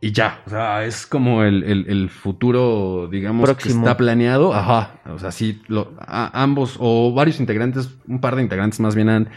[0.00, 3.74] Y ya, o sea, es como el, el- el futuro, digamos, Próximo.
[3.82, 4.54] que está planeado.
[4.54, 8.94] Ajá, o sea, sí, lo- a- ambos o varios integrantes, un par de integrantes más
[8.94, 9.28] bien han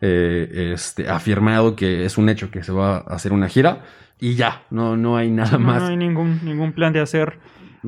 [0.00, 3.82] eh, este, afirmado que es un hecho que se va a hacer una gira.
[4.20, 5.82] Y ya, no, no hay nada No, más.
[5.82, 7.38] no hay ningún, ningún plan de hacer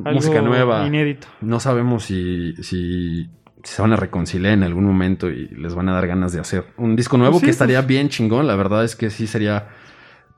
[0.03, 0.85] algo Música nueva.
[0.85, 1.27] inédito.
[1.41, 3.29] No sabemos si, si
[3.63, 6.65] se van a reconciliar en algún momento y les van a dar ganas de hacer
[6.77, 8.45] un disco nuevo Pues sí, que estaría pues- bien chingón.
[8.47, 9.69] La verdad es que sí sería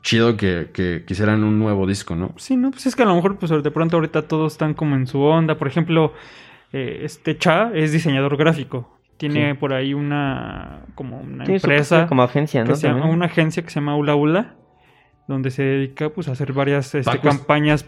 [0.01, 2.33] chido que, que quisieran un nuevo disco, ¿no?
[2.37, 4.95] Sí, no, pues es que a lo mejor pues de pronto ahorita todos están como
[4.95, 5.57] en su onda.
[5.57, 6.13] Por ejemplo,
[6.71, 8.97] eh, este Cha es diseñador gráfico.
[9.17, 9.57] Tiene Sí.
[9.57, 12.75] por ahí una como una su empresa como agencia, que ¿no?
[12.75, 13.17] se llama, También.
[13.17, 14.55] una agencia que se llama Ula Ula
[15.29, 17.85] donde se dedica pues a hacer varias este, campañas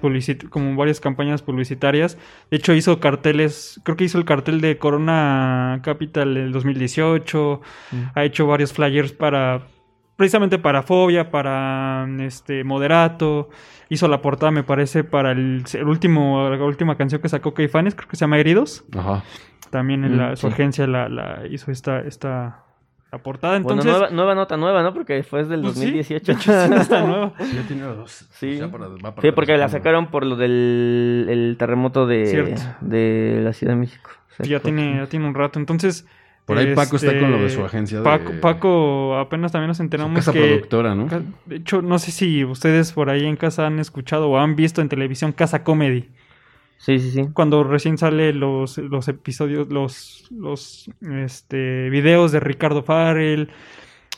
[0.49, 2.17] como varias campañas publicitarias.
[2.51, 7.61] De hecho hizo carteles, creo que hizo el cartel de Corona Capital el 2018,
[7.91, 7.97] Mm.
[8.15, 9.63] ha hecho varios flyers para
[10.15, 13.49] precisamente para Fobia, para este Moderato,
[13.89, 17.95] hizo la portada me parece para el, el último la última canción que sacó Caifanes,
[17.95, 18.83] creo que se llama Heridos.
[18.95, 19.23] Ajá.
[19.71, 20.53] También en Mm, la, su sí.
[20.53, 22.65] agencia la, la hizo esta esta
[23.11, 24.93] la portada, Bueno, entonces nueva, nueva nota nueva, ¿no?
[24.93, 26.31] Porque fue del pues sí, 2018.
[26.31, 27.33] de hecho, sí, está nueva.
[27.39, 28.27] Sí, ya tiene dos.
[28.31, 28.59] Sí.
[28.71, 33.73] Para- para Sí, porque la sacaron por lo del el terremoto de, de la Ciudad
[33.73, 34.11] de México.
[34.41, 35.59] Sí, ya tiene, ya tiene un rato.
[35.59, 36.05] Entonces.
[36.45, 39.67] Por ahí Paco está este, con lo de su agencia de- Paco, Paco apenas también
[39.67, 40.39] nos Su enteramos casa que.
[40.39, 41.07] productora, ¿no?
[41.45, 44.81] De hecho, no sé si ustedes por ahí en casa han escuchado o han visto
[44.81, 46.09] en televisión Casa Comedy.
[46.81, 47.27] Sí, sí, sí.
[47.31, 50.89] Cuando recién sale los, los episodios, los, los
[51.23, 53.49] este, videos de Ricardo Farrell,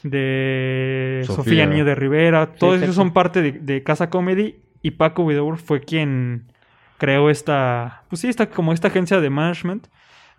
[0.01, 1.35] de Sofía.
[1.35, 3.01] Sofía, Niño de Rivera, todos ellos exacto.
[3.01, 6.53] son parte de, de Casa Comedy y Paco Widor fue quien
[6.97, 9.87] creó esta, pues sí, esta, como esta agencia de management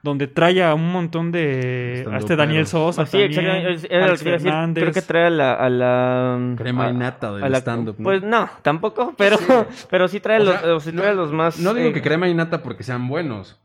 [0.05, 2.67] donde trae a un montón de, a este Daniel.
[2.67, 4.81] Sosa Ah, sí, exactamente.
[4.83, 5.55] Creo que trae a la...
[5.55, 8.05] A la Crema a- y nata del stand-up, ¿no?
[8.05, 9.39] Pues no, tampoco, pero,
[9.91, 11.59] pero sí trae, O los, sea, o sí trae a los más...
[11.59, 13.59] No digo eh, que crema y nata porque sean buenos.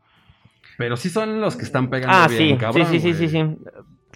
[0.78, 3.28] Pero sí son los que están pegando Ah, bien, sí, cabrón, sí, sí, sí, sí,
[3.28, 3.56] sí.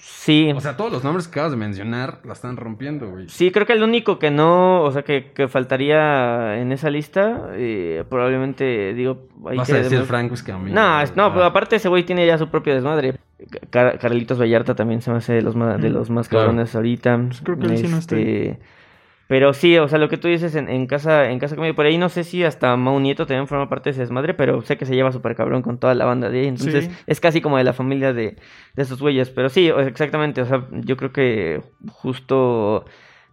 [0.07, 0.53] Sí.
[0.55, 3.29] O sea, todos los nombres que acabas de mencionar la están rompiendo, güey.
[3.29, 7.49] Sí, creo que el único que no, o sea, que, que faltaría en esa lista,
[7.55, 9.27] eh, probablemente, digo...
[9.49, 10.75] hay Vas que a decir demás- Franco Escamilla.
[10.75, 11.33] No, es- no, Ah.
[11.33, 13.15] pero aparte ese güey tiene ya su propio desmadre.
[13.71, 16.47] Car- Carlitos Vallarta también se me hace de los más, de Mm, los más claro.
[16.49, 17.19] cabrones ahorita.
[17.43, 18.59] creo que él sí no está Este,
[19.27, 21.87] Pero sí, o sea, lo que tú dices en, en casa, en casa conmigo, por
[21.87, 24.77] ahí no sé si hasta Mau Nieto también forma parte de ese desmadre, pero sé
[24.77, 26.47] que se lleva súper cabrón con toda la banda de ahí.
[26.47, 26.91] Entonces, Sí.
[27.07, 28.37] es casi como de la familia de,
[28.75, 29.31] de esos güeyes.
[29.31, 32.85] Pero sí, exactamente, o sea, yo creo que justo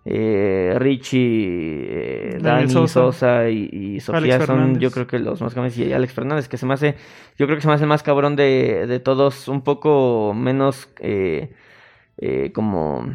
[0.06, 2.94] eh, Richie, eh, Dani, Sosa.
[2.94, 4.80] Sosa, y, y Sofía son Fernández.
[4.82, 6.96] yo creo que los más cabrones y Alex Fernández que se me hace,
[7.38, 10.90] yo creo que se me hace el más cabrón de, de todos, un poco menos
[11.02, 11.52] eh,
[12.18, 13.14] eh, como,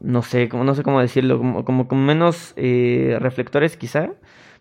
[0.00, 4.10] no sé, como, no sé cómo decirlo, como, como con menos eh, reflectores quizá.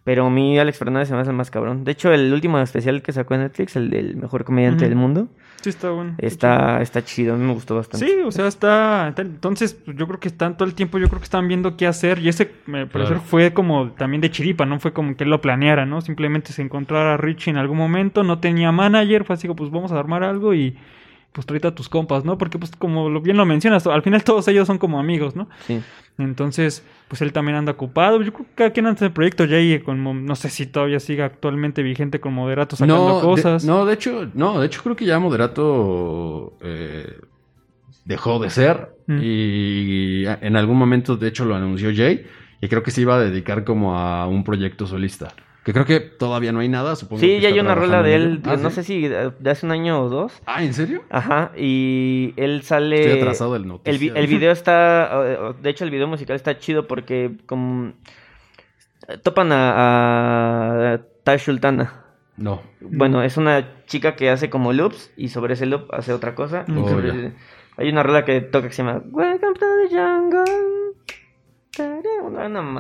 [0.05, 1.85] Pero a mí Alex Fernández se me hace el más cabrón.
[1.85, 5.29] De hecho, el último especial que sacó en Netflix, el del mejor comediante del mundo,
[5.61, 6.15] Sí, está bueno.
[6.17, 7.35] está, está chido.
[7.35, 8.05] A mí me gustó bastante.
[8.05, 11.07] Sí, o sea, está, está- Entonces, pues, yo creo que están todo el tiempo, yo
[11.07, 12.19] creo que están viendo qué hacer.
[12.19, 13.21] Y ese, me Claro.
[13.21, 16.01] fue como también de chiripa, no fue como que él lo planeara, ¿no?
[16.01, 19.71] Simplemente se encontrara a Richie en algún momento, no tenía manager, fue así como, pues
[19.71, 20.75] vamos a armar algo y
[21.33, 22.37] pues tráete a tus compas, ¿no?
[22.37, 25.49] Porque, pues, como lo- bien lo mencionas, al final todos ellos son como amigos, ¿no?
[25.67, 25.81] Sí.
[26.19, 28.21] Entonces, pues él también anda ocupado.
[28.21, 29.45] Yo creo que cada quien anda en el proyecto.
[29.47, 33.65] Jay, con, no sé si todavía siga actualmente vigente con Moderato sacando No, de- cosas.
[33.65, 37.17] no, de hecho, no, de hecho creo que ya Moderato eh,
[38.05, 39.19] dejó de ser Mm.
[39.21, 42.25] y en algún momento, de hecho, lo anunció Jay
[42.61, 45.33] y creo que se iba a dedicar como a un proyecto solista.
[45.63, 47.21] Que creo que todavía no hay nada, supongo.
[47.21, 48.41] Sí, que ya hay una rola de él.
[48.45, 48.75] Ah, no ¿sí?
[48.75, 50.41] sé si de hace un año o dos.
[50.45, 51.03] Ah, ¿en serio?
[51.09, 52.99] Ajá, y él sale...
[52.99, 54.15] Estoy atrasado del El, noticiero.
[54.15, 57.93] el video está, de hecho el video musical está chido porque como
[59.23, 62.03] topan a, a Tash Sultana.
[62.35, 62.61] No.
[62.81, 66.65] Bueno, es una chica que hace como loops y sobre ese loop hace otra cosa.
[66.67, 67.33] Oh, sobre
[67.77, 70.43] hay una rola que toca que se llama Welcome to the Jungle.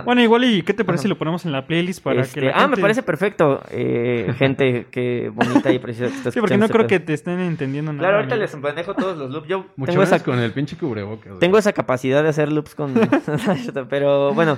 [0.05, 1.03] Bueno, igual, ¿y qué te parece Ajá.
[1.03, 3.61] si lo ponemos en la playlist para Este, que la Ah, me parece perfecto.
[3.71, 7.13] Eh, gente que bonita y preciosa que está Sí, porque no este creo que te
[7.13, 8.03] estén entendiendo nada.
[8.03, 9.47] Claro, ahorita les manejo todos los loops.
[9.47, 11.39] Yo Mucho tengo esa, con el pinche cubrebocas.
[11.39, 12.93] tengo esa capacidad de hacer loops con...
[13.89, 14.57] Pero bueno,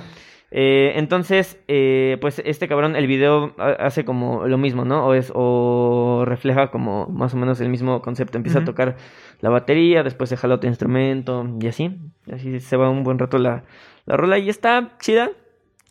[0.50, 5.06] eh, entonces, eh, pues este cabrón, el video ha- hace como lo mismo, ¿no?
[5.06, 8.36] O, es, o refleja como más o menos el mismo concepto.
[8.38, 8.96] Empieza a tocar
[9.40, 11.96] la batería, después se jala otro instrumento y así.
[12.26, 13.64] Y así se va un buen rato la,
[14.06, 15.30] la rola y está chida.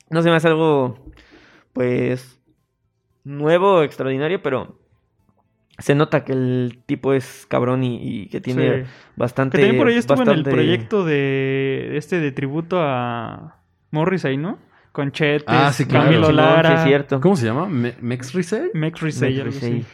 [0.09, 1.11] No se me hace algo,
[1.73, 2.39] pues,
[3.23, 4.79] nuevo, extraordinario, pero...
[5.77, 8.89] Se nota que el tipo es cabrón y, y que tiene Sí.
[9.17, 9.57] bastante.
[9.57, 13.61] Que también por ahí estuvo en el proyecto de este de tributo a
[13.91, 14.57] Morrissey, ¿no?
[14.93, 16.05] Con Chetes, Ah, sí, claro.
[16.05, 17.19] Camilo Lara, sí, cierto.
[17.19, 17.65] ¿Cómo se llama?
[17.67, 18.69] ¿Me- ¿Mex Risey?
[18.73, 19.79] Mex Risey, algo Morrissey.
[19.81, 19.85] así.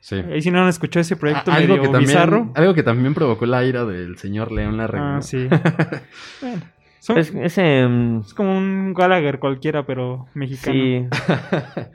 [0.00, 0.16] Sí.
[0.16, 2.52] Ahí si no han escuchado ese proyecto Ah, algo, medio que también, bizarro.
[2.54, 5.06] algo que también provocó la ira del señor León Larregui.
[5.06, 5.48] Ah, sí.
[6.42, 6.60] bueno,
[7.00, 10.74] son- Es, como un Gallagher cualquiera, pero mexicano.
[10.74, 11.06] sí.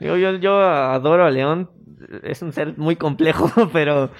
[0.00, 1.70] Yo, yo adoro a León.
[2.22, 4.10] Es un ser muy complejo, pero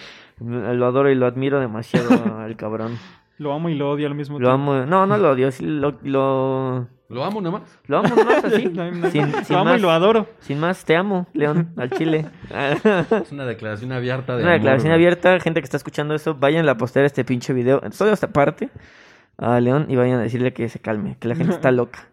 [0.41, 2.09] lo adoro y lo admiro demasiado
[2.39, 2.97] al cabrón.
[3.39, 4.73] Lo amo y lo odio al mismo Lo tiempo.
[4.73, 4.87] amo.
[4.87, 5.51] No, no lo odio.
[5.51, 7.81] Sí, lo, lo, Lo amo nada más.
[7.87, 8.67] lo amo nomás así.
[8.69, 10.27] No sin, sin lo amo más, y lo adoro.
[10.39, 12.27] sin más, te amo, León, al chile.
[12.51, 14.95] Es una declaración abierta de Una amor, declaración güey.
[14.95, 18.69] abierta, gente que está escuchando eso, vayan a postear este pinche video, solo esta parte,
[19.39, 22.09] a León y vayan a decirle que se calme, que la gente está loca,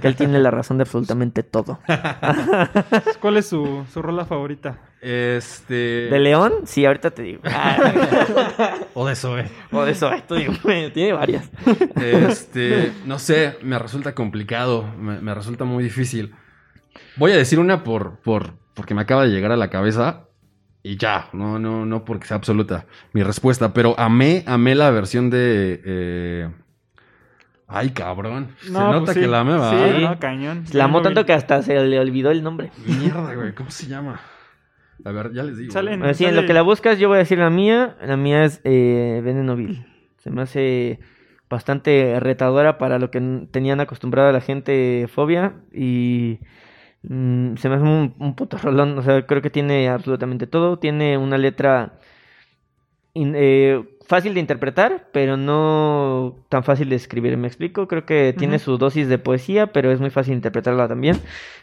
[0.00, 1.80] que él tiene la razón de absolutamente todo.
[3.20, 4.78] ¿Cuál es su, su rola favorita?
[5.00, 6.08] Este.
[6.10, 6.52] ¿De León?
[6.64, 7.42] Sí, ahorita te digo.
[8.94, 9.44] O de Zoe.
[9.70, 10.52] o de eso, esto digo,
[10.92, 11.48] tiene varias.
[12.00, 12.92] Este.
[13.06, 14.84] No sé, me resulta complicado.
[14.98, 16.34] Me, me resulta muy difícil.
[17.16, 20.27] Voy a decir una por, por, porque me acaba de llegar a la cabeza.
[20.82, 23.72] Y ya, no, no, no porque sea absoluta mi respuesta.
[23.74, 25.80] Pero amé, amé la versión de.
[25.84, 26.48] eh,
[27.66, 28.48] Ay, cabrón.
[28.62, 29.20] Se nota pues sí.
[29.20, 29.70] que la amé, ¿va?
[29.70, 30.64] Sí, no, cañón.
[30.72, 32.70] La amó no tanto que hasta se le olvidó el nombre.
[32.86, 33.52] Mierda, güey.
[33.54, 34.20] ¿Cómo se llama?
[35.04, 35.72] A ver, ya les digo.
[35.72, 37.96] Salen- Bueno, sí, en sale- lo que la buscas, yo voy a decir la mía.
[38.02, 39.84] La mía es eh, Veneno Vil.
[40.16, 40.98] Se me hace
[41.50, 43.20] bastante retadora para lo que
[43.50, 45.54] tenían acostumbrada la gente fobia.
[45.72, 46.38] Y
[47.08, 48.98] mm, se me hace un, un puto rolón.
[48.98, 50.78] O sea, creo que tiene absolutamente todo.
[50.78, 51.98] Tiene una letra
[53.14, 57.36] in- eh, fácil de interpretar, pero no tan fácil de escribir.
[57.36, 57.88] ¿Me explico?
[57.88, 61.16] Creo que tiene su dosis de poesía, pero es muy fácil interpretarla también.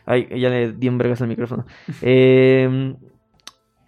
[0.06, 1.66] Ay, ya le di un vergas al micrófono.
[2.02, 2.96] Eh,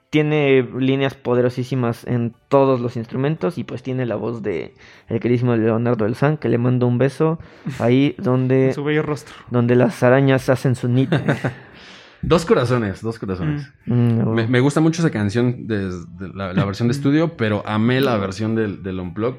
[0.10, 4.74] tiene líneas poderosísimas en todos los instrumentos y pues tiene la voz de
[5.10, 7.40] el queridísimo Leonardo del San, que le mando un beso
[7.80, 9.36] ahí donde, en su bello rostro.
[9.52, 11.10] donde las arañas hacen su nid.
[12.24, 13.70] Dos corazones, dos corazones.
[13.86, 17.62] Mm, Me, me gusta mucho esa canción de, de la, la versión de estudio, pero
[17.66, 19.36] amé la versión del, del Unplug.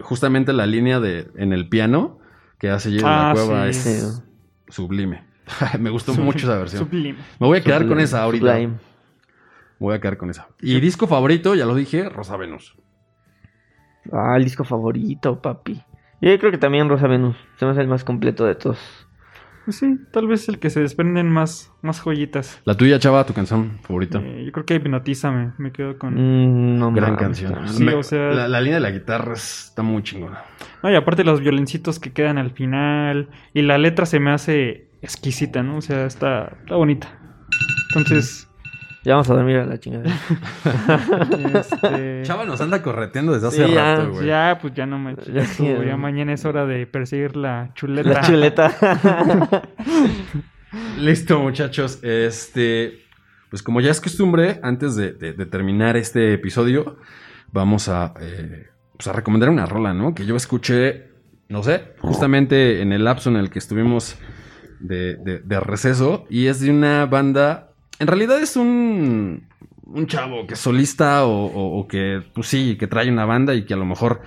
[0.00, 2.18] Justamente la línea de en el piano
[2.58, 3.88] que hace Jay de la Ah, Cueva sí.
[3.90, 4.22] es Sí.
[4.70, 5.24] sublime.
[5.78, 6.84] me gustó Sublime, mucho esa versión.
[6.88, 7.18] Sublime.
[7.38, 8.52] Me voy a quedar con esa ahorita.
[8.54, 8.74] sublime.
[9.82, 10.46] Me voy a quedar con esa.
[10.60, 12.76] Y disco favorito, ya lo dije, Rosa Venus.
[14.12, 15.82] Ah, el disco favorito, papi.
[16.20, 17.36] Yo creo que también Rosa Venus.
[17.56, 18.78] Se me hace el más completo de todos.
[19.64, 22.60] Pues sí, tal vez el que se desprenden más, más joyitas.
[22.64, 24.20] La tuya, chava, tu canción favorita.
[24.20, 26.14] Eh, yo creo que Hipnotízame, me quedo con...
[26.14, 27.68] Mm, no Gran mames, canción.
[27.68, 30.42] Sí, Me- o sea- la, la línea de la guitarra está muy chingona.
[30.84, 33.30] No, y aparte los violincitos que quedan al final.
[33.52, 35.78] Y la letra se me hace exquisita, ¿no?
[35.78, 37.18] O sea, está, está bonita.
[37.90, 38.48] Entonces,
[39.04, 40.04] Ya vamos a dormir a la chingada.
[41.54, 42.22] este...
[42.24, 44.26] Chava nos anda correteando desde Sí, hace ya, rato, güey.
[44.26, 45.96] Ya, pues ya no me Ya sí, Ya ya.
[45.96, 48.10] mañana es hora de perseguir la chuleta.
[48.10, 48.72] La chuleta.
[50.98, 51.98] Listo, muchachos.
[52.02, 53.00] Este,
[53.50, 56.98] pues como ya es costumbre, antes de, de- de terminar este episodio,
[57.50, 58.66] vamos a, eh,
[58.96, 60.14] pues a recomendar una rola, ¿no?
[60.14, 61.08] Que yo escuché,
[61.48, 64.16] no sé, justamente en el lapso en el que estuvimos
[64.80, 67.71] de, de- de receso, y es de una banda,
[68.02, 69.48] en realidad es un,
[69.84, 73.74] un chavo que es solista o, que, pues sí, que trae una banda y que
[73.74, 74.20] a lo mejor...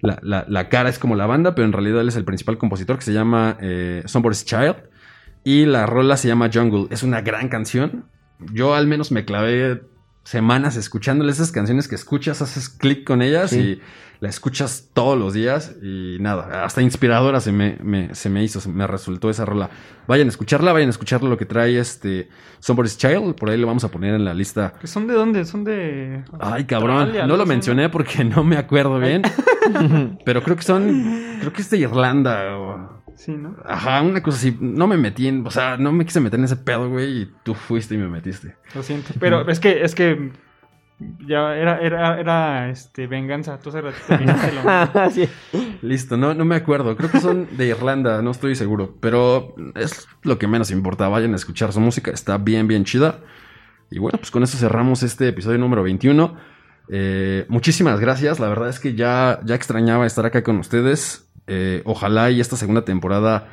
[0.00, 2.98] La, la- cara es como la banda, pero en realidad él es el principal compositor
[2.98, 4.02] que se llama eh,
[4.44, 4.76] Child.
[5.44, 6.88] Y la rola se llama Jungle.
[6.90, 8.04] Es una gran canción.
[8.52, 9.80] Yo al menos me clavé
[10.24, 13.58] semanas escuchándole esas canciones que escuchas, haces clic con ellas Sí.
[13.58, 13.80] y
[14.20, 18.58] la escuchas todos los días y nada, hasta inspiradora se me, me- se me hizo,
[18.60, 19.68] se me resultó esa rola.
[20.08, 22.28] Vayan a escucharla, vayan a escuchar lo que trae este
[22.60, 24.72] Somebody's Child, por ahí lo vamos a poner en la lista.
[24.80, 25.44] ¿Que ¿Son de dónde?
[25.44, 26.24] Son de...
[26.40, 29.22] Ay, cabrón, Australia, no lo Son- mencioné porque no me acuerdo bien,
[30.24, 33.03] pero creo que son, creo que es de Irlanda o...
[33.16, 33.56] Sí, ¿no?
[33.64, 34.56] Ajá, una cosa así.
[34.60, 35.46] No me metí en.
[35.46, 37.22] O sea, no me quise meter en ese pedo, güey.
[37.22, 38.56] Y tú fuiste y me metiste.
[38.74, 39.14] Lo siento.
[39.20, 40.32] Pero es que, es que
[41.26, 43.58] ya era, era, era este venganza.
[43.58, 44.18] Tú dijiste
[44.52, 45.10] lo.
[45.10, 45.28] Sí.
[45.82, 46.96] Listo, no, no me acuerdo.
[46.96, 48.96] Creo que son de Irlanda, no estoy seguro.
[49.00, 51.08] Pero es lo que menos importa.
[51.08, 52.10] Vayan a escuchar su música.
[52.10, 53.20] Está bien, bien chida.
[53.90, 56.36] Y bueno, pues con eso cerramos este episodio número 21.
[56.88, 58.40] Eh, muchísimas gracias.
[58.40, 61.30] La verdad es que ya, ya extrañaba estar acá con ustedes.
[61.46, 63.48] Eh, ojalá y esta segunda temporada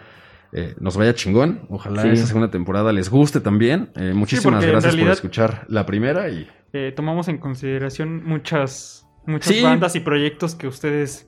[0.53, 1.61] eh, nos vaya chingón.
[1.69, 2.09] Ojalá Sí.
[2.09, 3.89] esta segunda temporada les guste también.
[3.95, 6.47] Eh, muchísimas gracias por escuchar la primera y
[6.95, 9.61] tomamos en consideración muchas, muchas Sí.
[9.61, 11.27] bandas y proyectos que ustedes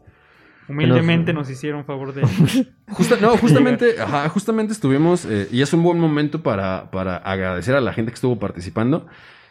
[0.69, 2.21] humildemente nos hicieron favor de...
[2.87, 7.81] Justa- no, justamente, ajá, justamente estuvimos, y es un buen momento para, para agradecer a
[7.81, 9.05] la gente que estuvo participando.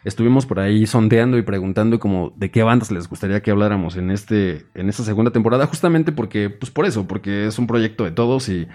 [0.05, 4.11] Estuvimos por ahí sondeando y preguntando como de qué bandas les gustaría que habláramos en
[4.11, 8.11] este, en esta segunda temporada, justamente porque, pues por eso, porque es un proyecto de
[8.11, 8.67] todos y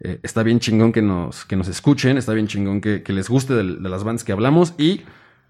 [0.00, 3.28] eh, está bien chingón que nos, que nos escuchen, está bien chingón que, que les
[3.28, 5.02] guste de, de las bandas que hablamos y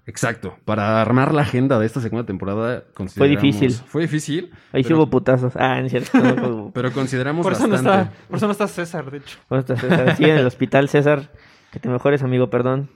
[0.06, 3.70] Exacto, para armar la agenda de esta segunda temporada consideramos- difícil.
[3.86, 4.50] Fue difícil.
[4.72, 5.52] Ahí sí pero- hubo putazos.
[5.56, 6.18] Ah, no es cierto.
[6.18, 8.02] No, no, Pero consideramos Por eso, no bastante.
[8.10, 9.38] está, por eso no está César, de hecho.
[9.46, 10.16] ¿Cómo estás, César?
[10.16, 11.30] Sí, en el hospital, César.
[11.72, 12.90] Que te mejores, amigo, perdón.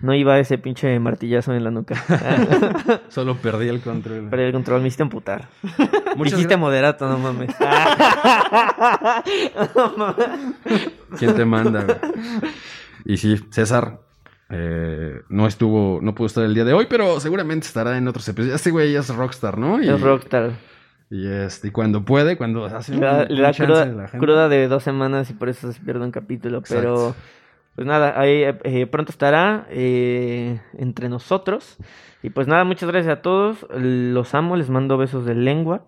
[0.00, 1.94] No iba ese pinche martillazo en la nuca.
[3.08, 4.28] Solo perdí el control.
[4.28, 5.48] Perdí el control, me hiciste amputar.
[6.16, 7.54] Dijiste gra- moderato, no mames.
[11.18, 11.84] ¿Quién te manda?
[11.84, 11.96] güey?
[13.04, 14.00] Y sí, César
[14.50, 18.28] eh, no estuvo, no pudo estar el día de hoy, pero seguramente estará en otros
[18.28, 18.56] episodios.
[18.56, 19.82] Este güey es rockstar, ¿no?
[19.82, 20.52] Y, Es rockstar.
[21.10, 24.18] Y, este, y cuando puede, cuando hace un, da un cruda, de la gente.
[24.18, 26.62] cruda de dos semanas y por eso se pierde un capítulo.
[26.68, 27.14] Pero.
[27.74, 31.76] Pues nada, ahí eh, eh, pronto estará eh, entre nosotros.
[32.22, 33.66] Y pues nada, muchas gracias a todos.
[33.76, 35.84] Los amo, les mando besos de lengua.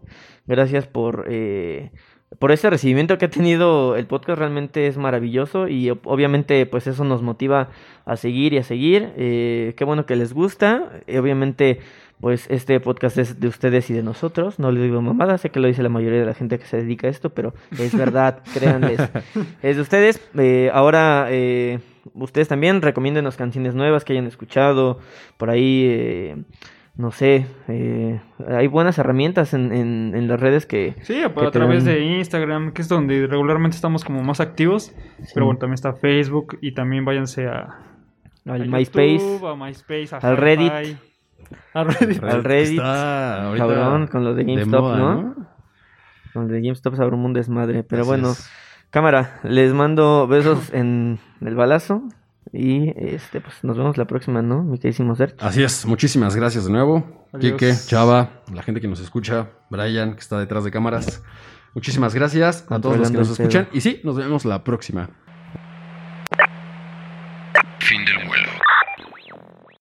[0.47, 1.93] Gracias por, eh,
[2.39, 4.39] por ese recibimiento que ha tenido el podcast.
[4.39, 7.71] Realmente es maravilloso y ob- obviamente pues eso nos motiva
[8.05, 9.13] a seguir y a seguir.
[9.17, 10.91] Eh, qué bueno que les gusta.
[11.07, 11.81] Eh, obviamente
[12.21, 14.59] pues este podcast es de ustedes y de nosotros.
[14.59, 16.79] No les digo mamada, sé que lo dice la mayoría de la gente que se
[16.79, 19.01] dedica a esto, pero es verdad, créanles.
[19.63, 20.27] Es de ustedes.
[20.39, 21.81] Eh, ahora, eh,
[22.15, 24.99] ustedes también recomiéndenos canciones nuevas que hayan escuchado.
[25.37, 26.37] Por ahí, eh,
[26.97, 30.95] no sé, eh, hay buenas herramientas en, en, en las redes que...
[31.03, 34.95] Sí, a, que a través de Instagram, que es donde regularmente estamos como más activos.
[35.35, 37.79] Pero bueno, también está Facebook y también váyanse a,
[38.47, 40.73] Al a MySpace, YouTube, a MySpace, a al Reddit.
[41.75, 42.23] Al Reddit.
[42.23, 45.35] al Reddit, Está ahorita cabrón, con lo de de GameStop, moda, ¿no?
[46.33, 47.83] Con lo de GameStop se abrió un desmadre.
[47.83, 48.51] Pero Así bueno, es.
[48.91, 52.03] cámara, les mando besos en el balazo.
[52.53, 54.63] Y este, pues nos vemos la próxima, ¿no?
[54.63, 55.37] Mi queridísimo Sergio.
[55.41, 57.27] Así es, muchísimas gracias de nuevo.
[57.33, 57.53] Adiós.
[57.59, 61.23] Kike, Chava, la gente que nos escucha, Brian, que está detrás de cámaras.
[61.75, 63.69] Muchísimas gracias a todos los que nos escuchan.
[63.73, 65.11] Y sí, nos vemos la próxima.